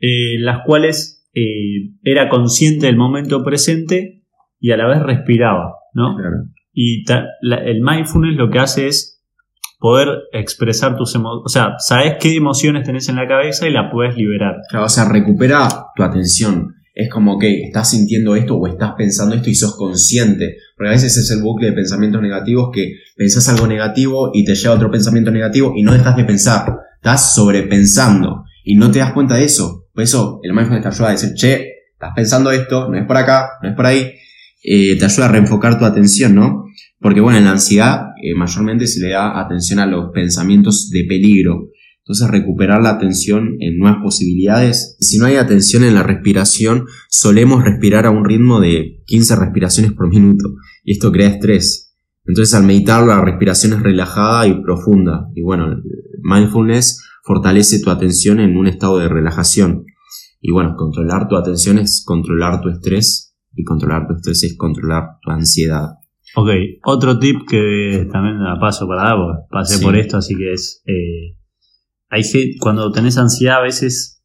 eh, 0.00 0.38
las 0.40 0.58
cuales 0.66 1.26
eh, 1.34 1.92
era 2.02 2.28
consciente 2.28 2.86
del 2.86 2.96
momento 2.96 3.42
presente 3.42 4.22
y 4.60 4.72
a 4.72 4.76
la 4.76 4.86
vez 4.86 5.02
respiraba 5.02 5.72
¿no? 5.94 6.16
Claro. 6.16 6.36
Y 6.80 7.02
el 7.10 7.80
mindfulness 7.82 8.36
lo 8.36 8.50
que 8.50 8.60
hace 8.60 8.86
es 8.86 9.20
poder 9.80 10.10
expresar 10.32 10.96
tus 10.96 11.12
emociones. 11.12 11.42
O 11.44 11.48
sea, 11.48 11.74
sabes 11.78 12.14
qué 12.20 12.36
emociones 12.36 12.86
tenés 12.86 13.08
en 13.08 13.16
la 13.16 13.26
cabeza 13.26 13.66
y 13.66 13.72
la 13.72 13.90
puedes 13.90 14.16
liberar. 14.16 14.58
Claro, 14.70 14.86
o 14.86 14.88
sea, 14.88 15.08
recupera 15.08 15.68
tu 15.96 16.04
atención. 16.04 16.76
es 16.94 17.10
como 17.10 17.36
que 17.36 17.62
estás 17.64 17.90
sintiendo 17.90 18.36
esto 18.36 18.54
o 18.54 18.68
estás 18.68 18.92
pensando 18.96 19.34
esto 19.34 19.50
y 19.50 19.56
sos 19.56 19.76
consciente. 19.76 20.58
Porque 20.76 20.90
a 20.90 20.92
veces 20.92 21.16
es 21.16 21.28
el 21.32 21.42
bucle 21.42 21.70
de 21.70 21.72
pensamientos 21.72 22.22
negativos 22.22 22.70
que 22.72 22.92
pensás 23.16 23.48
algo 23.48 23.66
negativo 23.66 24.30
y 24.32 24.44
te 24.44 24.54
lleva 24.54 24.76
otro 24.76 24.88
pensamiento 24.88 25.32
negativo 25.32 25.72
y 25.74 25.82
no 25.82 25.92
dejas 25.92 26.14
de 26.14 26.24
pensar. 26.24 26.76
Estás 26.94 27.34
sobrepensando 27.34 28.44
y 28.62 28.76
no 28.76 28.92
te 28.92 29.00
das 29.00 29.12
cuenta 29.14 29.34
de 29.34 29.46
eso. 29.46 29.88
Por 29.92 30.04
eso 30.04 30.38
el 30.44 30.52
mindfulness 30.52 30.82
te 30.84 30.88
ayuda 30.90 31.08
a 31.08 31.12
decir, 31.12 31.34
che, 31.34 31.72
estás 31.94 32.12
pensando 32.14 32.52
esto, 32.52 32.88
no 32.88 32.96
es 32.96 33.04
por 33.04 33.16
acá, 33.16 33.58
no 33.64 33.68
es 33.68 33.74
por 33.74 33.84
ahí. 33.84 34.12
Eh, 34.62 34.96
te 34.98 35.04
ayuda 35.04 35.26
a 35.26 35.32
reenfocar 35.32 35.78
tu 35.78 35.84
atención, 35.84 36.34
¿no? 36.34 36.64
Porque 37.00 37.20
bueno, 37.20 37.38
en 37.38 37.44
la 37.44 37.52
ansiedad 37.52 38.08
eh, 38.22 38.34
mayormente 38.34 38.86
se 38.86 39.00
le 39.00 39.10
da 39.10 39.40
atención 39.40 39.78
a 39.78 39.86
los 39.86 40.10
pensamientos 40.12 40.90
de 40.90 41.04
peligro. 41.08 41.68
Entonces 41.98 42.30
recuperar 42.30 42.82
la 42.82 42.90
atención 42.90 43.56
en 43.60 43.78
nuevas 43.78 43.98
posibilidades. 44.02 44.96
Si 44.98 45.18
no 45.18 45.26
hay 45.26 45.36
atención 45.36 45.84
en 45.84 45.94
la 45.94 46.02
respiración, 46.02 46.86
solemos 47.08 47.62
respirar 47.64 48.06
a 48.06 48.10
un 48.10 48.24
ritmo 48.24 48.60
de 48.60 49.02
15 49.06 49.36
respiraciones 49.36 49.92
por 49.92 50.08
minuto 50.08 50.54
y 50.84 50.92
esto 50.92 51.12
crea 51.12 51.28
estrés. 51.28 51.94
Entonces 52.24 52.54
al 52.54 52.64
meditar 52.64 53.06
la 53.06 53.20
respiración 53.20 53.74
es 53.74 53.82
relajada 53.82 54.46
y 54.46 54.60
profunda. 54.62 55.28
Y 55.34 55.42
bueno, 55.42 55.82
mindfulness 56.22 57.02
fortalece 57.22 57.80
tu 57.80 57.90
atención 57.90 58.40
en 58.40 58.56
un 58.56 58.66
estado 58.66 58.98
de 58.98 59.08
relajación. 59.08 59.84
Y 60.40 60.50
bueno, 60.50 60.74
controlar 60.76 61.28
tu 61.28 61.36
atención 61.36 61.78
es 61.78 62.02
controlar 62.04 62.60
tu 62.60 62.70
estrés 62.70 63.27
y 63.58 63.64
controlar 63.64 64.06
tu 64.06 64.14
estrés 64.14 64.44
es 64.44 64.56
controlar 64.56 65.18
tu 65.20 65.30
ansiedad. 65.30 65.98
Ok, 66.36 66.48
otro 66.84 67.18
tip 67.18 67.40
que 67.48 68.06
también 68.12 68.42
la 68.42 68.58
paso 68.60 68.86
para 68.86 69.02
dar, 69.02 69.18
pasé 69.50 69.82
por 69.82 69.96
esto, 69.96 70.18
así 70.18 70.36
que 70.36 70.52
es 70.52 70.82
eh, 70.86 71.36
hay 72.08 72.22
cuando 72.60 72.92
tenés 72.92 73.18
ansiedad 73.18 73.58
a 73.58 73.62
veces 73.62 74.22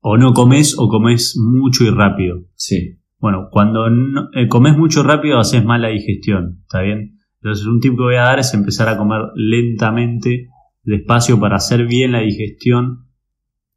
o 0.00 0.16
no 0.16 0.32
comes 0.32 0.74
o 0.76 0.88
comes 0.88 1.36
mucho 1.38 1.84
y 1.84 1.90
rápido. 1.90 2.42
Sí. 2.56 2.98
Bueno, 3.18 3.48
cuando 3.50 3.86
eh, 3.86 4.48
comes 4.48 4.76
mucho 4.76 5.02
rápido 5.02 5.38
haces 5.38 5.64
mala 5.64 5.88
digestión, 5.88 6.60
¿está 6.62 6.82
bien? 6.82 7.20
Entonces 7.40 7.66
un 7.66 7.80
tip 7.80 7.92
que 7.92 8.02
voy 8.02 8.16
a 8.16 8.22
dar 8.22 8.40
es 8.40 8.52
empezar 8.52 8.88
a 8.88 8.98
comer 8.98 9.20
lentamente, 9.36 10.48
despacio 10.82 11.38
para 11.38 11.56
hacer 11.56 11.86
bien 11.86 12.12
la 12.12 12.20
digestión 12.20 13.06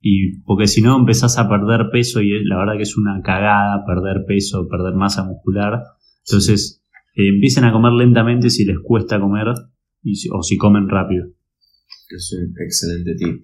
y 0.10 0.40
porque 0.42 0.68
si 0.68 0.82
no 0.82 0.98
empezás 0.98 1.38
a 1.38 1.50
perder 1.50 1.90
peso 1.92 2.22
y 2.22 2.44
la 2.46 2.58
verdad 2.58 2.78
que 2.78 2.84
es 2.84 2.98
una 2.98 3.22
cagada 3.22 3.84
perder 3.86 4.26
peso, 4.26 4.68
perder 4.70 4.94
masa 4.94 5.24
muscular. 5.24 5.84
Entonces 6.26 6.84
eh, 7.16 7.30
empiecen 7.30 7.66
a 7.66 7.72
comer 7.72 7.94
lentamente 7.94 8.50
si 8.50 8.66
les 8.66 8.78
cuesta 8.84 9.20
comer 9.20 9.48
o 9.50 10.44
si 10.44 10.58
comen 10.58 10.88
rápido 10.88 11.28
es 12.16 12.34
un 12.34 12.54
excelente 12.64 13.16
tip. 13.16 13.44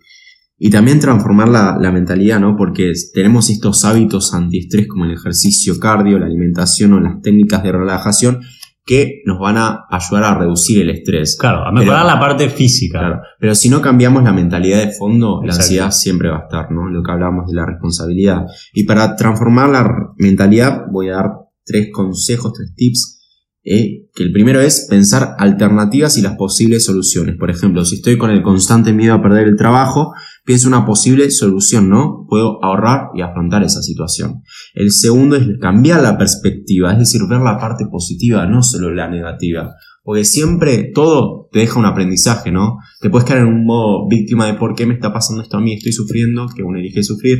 Y 0.58 0.70
también 0.70 1.00
transformar 1.00 1.50
la, 1.50 1.91
mentalidad, 1.91 2.39
¿no? 2.39 2.55
Porque 2.55 2.93
tenemos 3.13 3.50
estos 3.50 3.84
hábitos 3.84 4.34
antiestrés 4.34 4.88
como 4.88 5.05
el 5.05 5.12
ejercicio 5.12 5.79
cardio, 5.79 6.20
la 6.20 6.27
alimentación 6.27 6.93
o 6.93 7.00
las 7.00 7.22
técnicas 7.22 7.63
de 7.63 7.72
relajación 7.72 8.41
que 8.85 9.21
nos 9.25 9.39
van 9.39 9.57
a 9.57 9.85
ayudar 9.89 10.23
a 10.23 10.35
reducir 10.35 10.81
el 10.81 10.89
estrés. 10.89 11.37
Claro, 11.37 11.65
a 11.65 11.71
mejorar 11.71 12.05
la 12.05 12.19
parte 12.19 12.49
física. 12.49 12.99
Claro, 12.99 13.21
pero 13.39 13.55
si 13.55 13.69
no 13.69 13.81
cambiamos 13.81 14.23
la 14.23 14.33
mentalidad 14.33 14.79
de 14.79 14.91
fondo, 14.91 15.41
la 15.43 15.53
ansiedad 15.53 15.91
siempre 15.91 16.29
va 16.29 16.37
a 16.37 16.43
estar, 16.43 16.71
¿no? 16.71 16.89
Lo 16.89 17.01
que 17.01 17.11
hablábamos 17.11 17.47
de 17.47 17.55
la 17.55 17.65
responsabilidad. 17.65 18.45
Y 18.73 18.83
para 18.83 19.15
transformar 19.15 19.69
la 19.69 20.13
mentalidad 20.17 20.83
voy 20.91 21.09
a 21.09 21.15
dar 21.15 21.31
tres 21.65 21.89
consejos, 21.93 22.53
tres 22.53 22.73
tips 22.75 23.23
¿eh? 23.63 24.08
que 24.13 24.24
el 24.24 24.32
primero 24.32 24.62
es 24.62 24.88
pensar 24.89 25.36
alternativas 25.38 26.17
y 26.17 26.22
las 26.22 26.36
posibles 26.36 26.86
soluciones. 26.86 27.36
Por 27.38 27.50
ejemplo, 27.50 27.84
si 27.86 27.96
estoy 27.96 28.17
con 28.17 28.29
el 28.29 28.43
constante 28.43 28.93
miedo 28.93 29.13
a 29.13 29.22
perder 29.22 29.48
el 29.48 29.55
trabajo, 29.55 30.13
pienso 30.46 30.67
una 30.67 30.86
posible 30.86 31.29
solución, 31.32 31.89
¿no? 31.89 32.25
Puedo 32.29 32.63
ahorrar 32.63 33.08
y 33.15 33.22
afrontar 33.22 33.63
esa 33.63 33.82
situación. 33.82 34.43
El 34.74 34.91
segundo 34.91 35.36
es 35.36 35.48
cambiar 35.60 36.01
la 36.01 36.17
perspectiva, 36.17 36.91
es 36.91 37.00
decir, 37.00 37.22
ver 37.27 37.41
la 37.41 37.58
parte 37.58 37.86
positiva, 37.89 38.46
no 38.46 38.62
solo 38.62 38.93
la 38.93 39.10
negativa. 39.10 39.74
Porque 40.03 40.25
siempre 40.25 40.91
todo 40.93 41.48
te 41.51 41.60
deja 41.60 41.79
un 41.79 41.86
aprendizaje, 41.86 42.51
¿no? 42.51 42.77
Te 43.00 43.10
puedes 43.10 43.25
quedar 43.25 43.43
en 43.43 43.48
un 43.48 43.65
modo 43.65 44.08
víctima 44.08 44.48
de 44.48 44.55
por 44.55 44.75
qué 44.75 44.86
me 44.86 44.93
está 44.93 45.13
pasando 45.13 45.41
esto 45.41 45.58
a 45.58 45.62
mí, 45.62 45.74
estoy 45.74 45.93
sufriendo, 45.93 46.48
que 46.53 46.62
uno 46.62 46.77
elige 46.77 47.03
sufrir. 47.03 47.39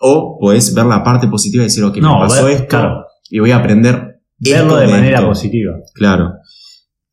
O 0.00 0.38
puedes 0.40 0.74
ver 0.74 0.86
la 0.86 1.04
parte 1.04 1.28
positiva 1.28 1.62
y 1.62 1.66
decir, 1.66 1.84
ok, 1.84 1.98
no, 1.98 2.14
me 2.14 2.26
pasó 2.26 2.48
esto 2.48 3.04
y 3.30 3.38
voy 3.38 3.50
a 3.50 3.56
aprender 3.56 4.13
Verlo 4.38 4.76
de 4.76 4.88
manera 4.88 5.26
positiva. 5.26 5.74
Claro. 5.94 6.32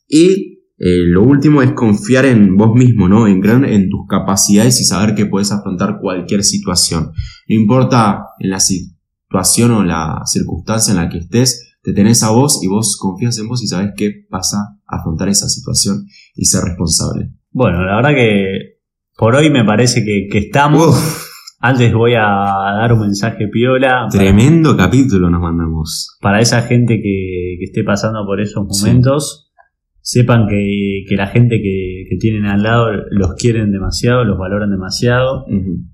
Y 0.07 0.59
eh, 0.77 1.05
lo 1.07 1.23
último 1.23 1.61
es 1.61 1.73
confiar 1.73 2.25
en 2.25 2.57
vos 2.57 2.73
mismo, 2.73 3.07
¿no? 3.07 3.27
En, 3.27 3.45
en 3.65 3.89
tus 3.89 4.07
capacidades 4.07 4.81
y 4.81 4.83
saber 4.83 5.15
que 5.15 5.25
puedes 5.25 5.51
afrontar 5.51 5.99
cualquier 6.01 6.43
situación. 6.43 7.11
No 7.47 7.55
importa 7.55 8.25
en 8.39 8.49
la 8.49 8.59
situación 8.59 9.71
o 9.71 9.83
la 9.83 10.21
circunstancia 10.25 10.91
en 10.91 10.97
la 10.97 11.09
que 11.09 11.19
estés, 11.19 11.77
te 11.83 11.93
tenés 11.93 12.23
a 12.23 12.31
vos 12.31 12.63
y 12.63 12.67
vos 12.67 12.97
confías 12.97 13.37
en 13.39 13.47
vos 13.47 13.63
y 13.63 13.67
sabes 13.67 13.91
que 13.95 14.25
vas 14.29 14.53
a 14.53 14.79
afrontar 14.85 15.29
esa 15.29 15.49
situación 15.49 16.05
y 16.35 16.45
ser 16.45 16.63
responsable. 16.63 17.31
Bueno, 17.51 17.83
la 17.83 17.95
verdad 17.97 18.15
que 18.15 18.79
por 19.17 19.35
hoy 19.35 19.49
me 19.49 19.63
parece 19.63 20.03
que, 20.03 20.27
estamos. 20.37 21.27
Antes 21.63 21.93
voy 21.93 22.15
a 22.15 22.23
dar 22.23 22.91
un 22.91 23.01
mensaje 23.01 23.47
piola. 23.47 24.07
Tremendo 24.09 24.75
capítulo 24.75 25.29
nos 25.29 25.41
mandamos. 25.41 26.17
Para 26.19 26.39
esa 26.39 26.63
gente 26.63 26.99
que, 26.99 27.57
esté 27.61 27.83
pasando 27.83 28.25
por 28.25 28.41
esos 28.41 28.65
momentos, 28.65 29.53
sepan 29.99 30.47
que, 30.47 31.05
la 31.11 31.27
gente 31.27 31.61
que, 31.61 32.17
tienen 32.19 32.47
al 32.47 32.63
lado 32.63 32.87
los 33.11 33.35
quieren 33.35 33.71
demasiado, 33.71 34.23
los 34.23 34.39
valoran 34.39 34.71
demasiado. 34.71 35.45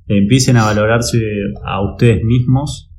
Empiecen 0.08 0.56
a 0.56 0.64
valorarse 0.64 1.20
a 1.66 1.82
ustedes 1.82 2.24
mismos. 2.24 2.90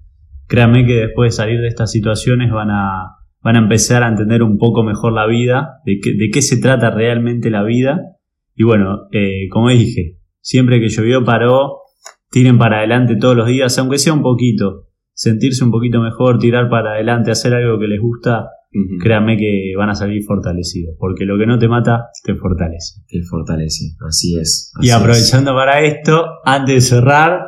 Créanme 0.47 0.85
que 0.85 1.07
después 1.07 1.33
de 1.33 1.37
salir 1.37 1.61
de 1.63 1.69
estas 1.69 1.91
situaciones 1.91 2.53
van 2.53 2.71
a, 2.71 3.17
van 3.41 3.57
a 3.57 3.61
empezar 3.61 4.03
a 4.03 4.09
entender 4.09 4.43
un 4.43 4.59
poco 4.59 4.83
mejor 4.83 5.15
la 5.15 5.27
vida, 5.27 5.81
de, 5.87 6.01
de 6.19 6.29
qué 6.31 6.43
se 6.43 6.61
trata 6.61 6.91
realmente 6.91 7.49
la 7.49 7.63
vida. 7.63 7.99
Y 8.55 8.65
bueno, 8.65 9.09
eh, 9.13 9.49
como 9.51 9.71
dije, 9.71 10.19
siempre 10.43 10.81
que 10.81 10.91
llovió 10.91 11.25
paró, 11.25 11.88
tiren 12.31 12.59
para 12.59 12.79
adelante 12.79 13.17
todos 13.17 13.37
los 13.37 13.49
días, 13.49 13.79
aunque 13.79 13.99
sea 13.99 14.13
un 14.13 14.23
poquito, 14.23 14.89
sentirse 15.13 15.65
un 15.65 15.71
poquito 15.71 16.01
mejor, 16.01 16.39
tirar 16.39 16.69
para 16.69 16.93
adelante, 16.93 17.31
hacer 17.31 17.55
algo 17.55 17.79
que 17.79 17.89
les 17.89 18.01
gusta, 18.01 18.49
créanme 19.01 19.37
que 19.37 19.73
van 19.77 19.91
a 19.91 19.95
salir 19.95 20.23
fortalecidos, 20.25 20.95
porque 20.99 21.25
lo 21.25 21.39
que 21.39 21.47
no 21.47 21.59
te 21.59 21.69
mata 21.69 22.07
te 22.23 22.35
fortalece. 22.35 23.03
Te 23.09 23.23
fortalece, 23.23 23.97
así 24.07 24.39
es. 24.39 24.73
y 24.81 24.91
aprovechando 24.91 25.55
para 25.55 25.81
esto, 25.81 26.27
antes 26.45 26.75
de 26.75 26.81
cerrar, 26.81 27.41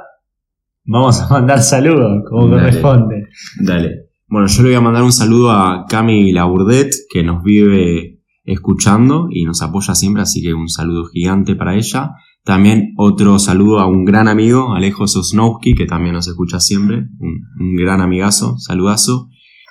vamos 0.85 1.21
a 1.21 1.29
mandar 1.29 1.61
saludos, 1.61 2.25
como 2.29 2.51
corresponde. 2.51 3.29
Dale. 3.61 4.11
Bueno, 4.27 4.47
yo 4.47 4.62
le 4.62 4.69
voy 4.69 4.77
a 4.77 4.81
mandar 4.81 5.03
un 5.03 5.12
saludo 5.12 5.51
a 5.51 5.87
Cami 5.88 6.33
Laburdet, 6.33 6.93
que 7.12 7.23
nos 7.23 7.43
vive 7.43 8.21
escuchando 8.45 9.27
y 9.31 9.45
nos 9.45 9.61
apoya 9.62 9.95
siempre, 9.95 10.23
así 10.23 10.43
que 10.43 10.55
un 10.55 10.69
saludo 10.69 11.05
gigante 11.07 11.57
para 11.57 11.77
ella. 11.77 12.12
También 12.44 12.94
otro 12.96 13.38
saludo 13.38 13.81
a 13.81 13.87
un 13.87 14.05
gran 14.05 14.26
amigo, 14.26 14.74
Alejo 14.74 15.07
Sosnowski, 15.07 15.74
que 15.74 15.85
también 15.85 16.14
nos 16.14 16.26
escucha 16.26 16.59
siempre, 16.59 17.07
un, 17.18 17.76
gran 17.76 18.00
amigazo, 18.00 18.57
saludazo. 18.59 19.29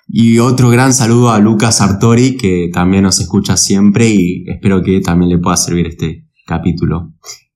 Y 0.07 0.39
otro 0.39 0.69
gran 0.69 0.93
saludo 0.93 1.31
a 1.31 1.39
Lucas 1.39 1.81
Artori, 1.81 2.37
que 2.37 2.69
también 2.71 3.03
nos 3.03 3.19
escucha 3.19 3.57
siempre 3.57 4.09
y 4.09 4.45
espero 4.47 4.81
que 4.81 5.01
también 5.01 5.29
le 5.29 5.37
pueda 5.39 5.57
servir 5.57 5.87
este 5.87 6.27
capítulo. 6.45 7.13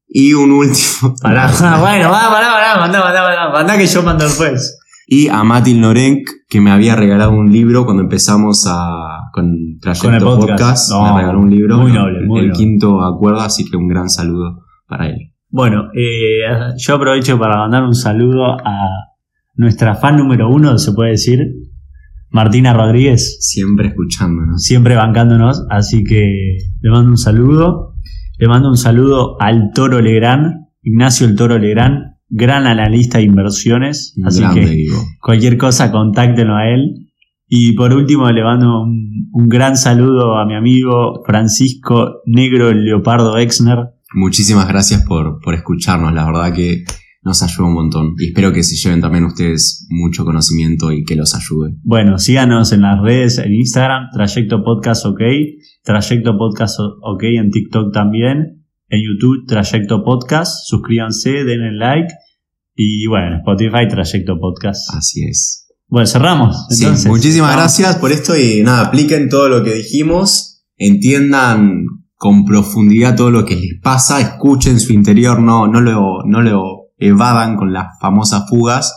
Y 0.08 0.34
un 0.34 0.52
último. 0.52 1.15
Pará, 1.21 1.47
bueno, 1.80 2.10
va, 2.10 2.30
pará, 2.30 2.52
pará, 2.52 2.80
mandá, 2.80 2.99
mandá, 2.99 3.52
mandá, 3.52 3.78
que 3.78 3.88
yo 3.88 4.04
mando 4.04 4.23
después. 4.23 4.80
Y 5.08 5.28
a 5.28 5.43
Matil 5.43 5.82
Norenk, 5.82 6.30
que 6.47 6.62
me 6.62 6.71
había 6.71 6.95
regalado 6.95 7.32
un 7.32 7.52
libro 7.52 7.86
cuando 7.86 8.04
empezamos 8.04 8.65
a, 8.67 9.30
con 9.32 9.80
Trayecto 9.80 10.39
Podcast. 10.39 10.91
me 10.91 11.21
regaló 11.21 11.39
un 11.39 11.49
libro. 11.49 11.78
Muy 11.80 11.91
noble, 11.91 12.26
muy 12.26 12.39
El 12.41 12.52
quinto 12.52 13.04
acuerdo, 13.04 13.41
así 13.41 13.65
que 13.65 13.78
un 13.78 13.88
gran 13.88 14.10
saludo 14.10 14.63
para 14.88 15.08
él. 15.08 15.34
Bueno, 15.50 15.89
eh, 15.93 16.41
yo 16.78 16.96
aprovecho 16.96 17.38
para 17.38 17.58
mandar 17.58 17.84
un 17.84 17.93
saludo 17.93 18.58
a 18.65 18.89
nuestra 19.56 19.96
fan 19.96 20.17
número 20.17 20.50
uno, 20.50 20.78
se 20.78 20.93
puede 20.93 21.12
decir, 21.12 21.39
Martina 22.32 22.74
Rodríguez. 22.74 23.38
Siempre 23.39 23.89
escuchándonos. 23.89 24.63
Siempre 24.63 24.96
bancándonos, 24.96 25.65
así 25.69 26.04
que 26.04 26.58
le 26.82 26.89
mando 26.89 27.12
un 27.12 27.17
saludo. 27.17 27.93
Le 28.39 28.48
mando 28.48 28.69
un 28.69 28.78
saludo 28.78 29.38
al 29.39 29.69
Toro 29.76 30.02
Legrand, 30.02 30.65
Ignacio 30.82 31.28
el 31.28 31.36
Toro 31.36 31.60
Legrand, 31.60 32.15
gran 32.30 32.65
analista 32.65 33.19
de 33.19 33.26
inversiones. 33.26 34.15
Así 34.26 34.43
que 34.56 34.88
cualquier 35.22 35.58
cosa, 35.58 35.91
contáctenlo 35.91 36.56
a 36.56 36.67
él. 36.69 37.12
Y 37.48 37.74
por 37.74 37.93
último, 37.93 38.30
le 38.32 38.43
mando 38.43 38.82
un, 38.82 39.30
un 39.32 39.48
gran 39.48 39.78
saludo 39.78 40.39
a 40.39 40.48
mi 40.48 40.56
amigo 40.56 41.22
Francisco 41.26 42.22
Negro 42.26 42.74
Leopardo 42.74 43.38
Exner, 43.38 43.78
Muchísimas 44.13 44.67
gracias 44.67 45.04
por, 45.04 45.39
por 45.41 45.54
escucharnos, 45.56 46.13
la 46.13 46.26
verdad 46.26 46.54
que 46.54 46.84
nos 47.23 47.41
ayuda 47.41 47.67
un 47.67 47.73
montón. 47.73 48.15
Y 48.17 48.28
espero 48.28 48.52
que 48.52 48.63
se 48.63 48.76
lleven 48.76 49.02
también 49.02 49.23
ustedes 49.23 49.88
mucho 49.89 50.26
conocimiento 50.26 50.91
y 50.91 51.04
que 51.04 51.15
los 51.15 51.34
ayude. 51.36 51.76
Bueno, 51.84 52.19
síganos 52.19 52.71
en 52.73 52.82
las 52.82 53.02
redes, 53.02 53.38
en 53.38 53.54
Instagram, 53.54 54.10
Trayecto 54.13 54.63
Podcast 54.63 55.06
OK, 55.06 55.21
Trayecto 55.84 56.38
Podcast 56.38 56.80
OK 56.80 57.23
en 57.23 57.49
TikTok 57.49 57.93
también, 57.93 58.65
en 58.89 58.99
YouTube, 59.02 59.45
Trayecto 59.47 60.04
Podcast, 60.04 60.65
suscríbanse, 60.65 61.43
denle 61.43 61.71
like 61.73 62.13
y 62.76 63.08
bueno, 63.08 63.28
en 63.28 63.34
Spotify, 63.36 63.88
Trayecto 63.88 64.39
Podcast. 64.39 64.93
Así 64.93 65.23
es. 65.23 65.67
Bueno, 65.88 66.08
cerramos. 66.08 66.58
Entonces. 66.71 67.08
muchísimas 67.08 67.56
gracias 67.56 67.97
por 67.97 68.12
esto 68.12 68.38
y 68.38 68.63
nada, 68.63 68.88
apliquen 68.88 69.30
todo 69.30 69.47
lo 69.47 69.63
que 69.63 69.73
dijimos, 69.73 70.65
entiendan 70.78 71.86
con 72.24 72.46
profundidad 72.46 73.18
todo 73.18 73.32
lo 73.32 73.44
que 73.44 73.58
les 73.58 73.82
pasa, 73.82 74.22
escuchen 74.22 74.80
su 74.80 74.94
interior, 74.94 75.42
no, 75.42 75.68
no, 75.68 75.82
lo, 75.82 76.24
no 76.26 76.42
lo 76.42 76.94
evadan 76.98 77.58
con 77.58 77.74
las 77.74 78.00
famosas 78.00 78.48
fugas 78.48 78.96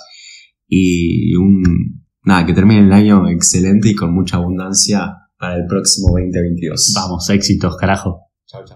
y 0.69 1.35
un, 1.35 2.05
nada, 2.23 2.47
que 2.47 2.55
termine 2.55 2.83
el 2.83 2.93
año 2.93 3.29
excelente 3.29 3.89
y 3.89 3.97
con 3.97 4.15
mucha 4.15 4.37
abundancia 4.37 5.13
para 5.41 5.57
el 5.57 5.67
próximo 5.69 6.11
2022. 6.13 6.93
Vamos, 6.95 7.29
éxitos, 7.29 7.77
carajo. 7.77 8.29
Chao, 8.47 8.65
chao. 8.65 8.75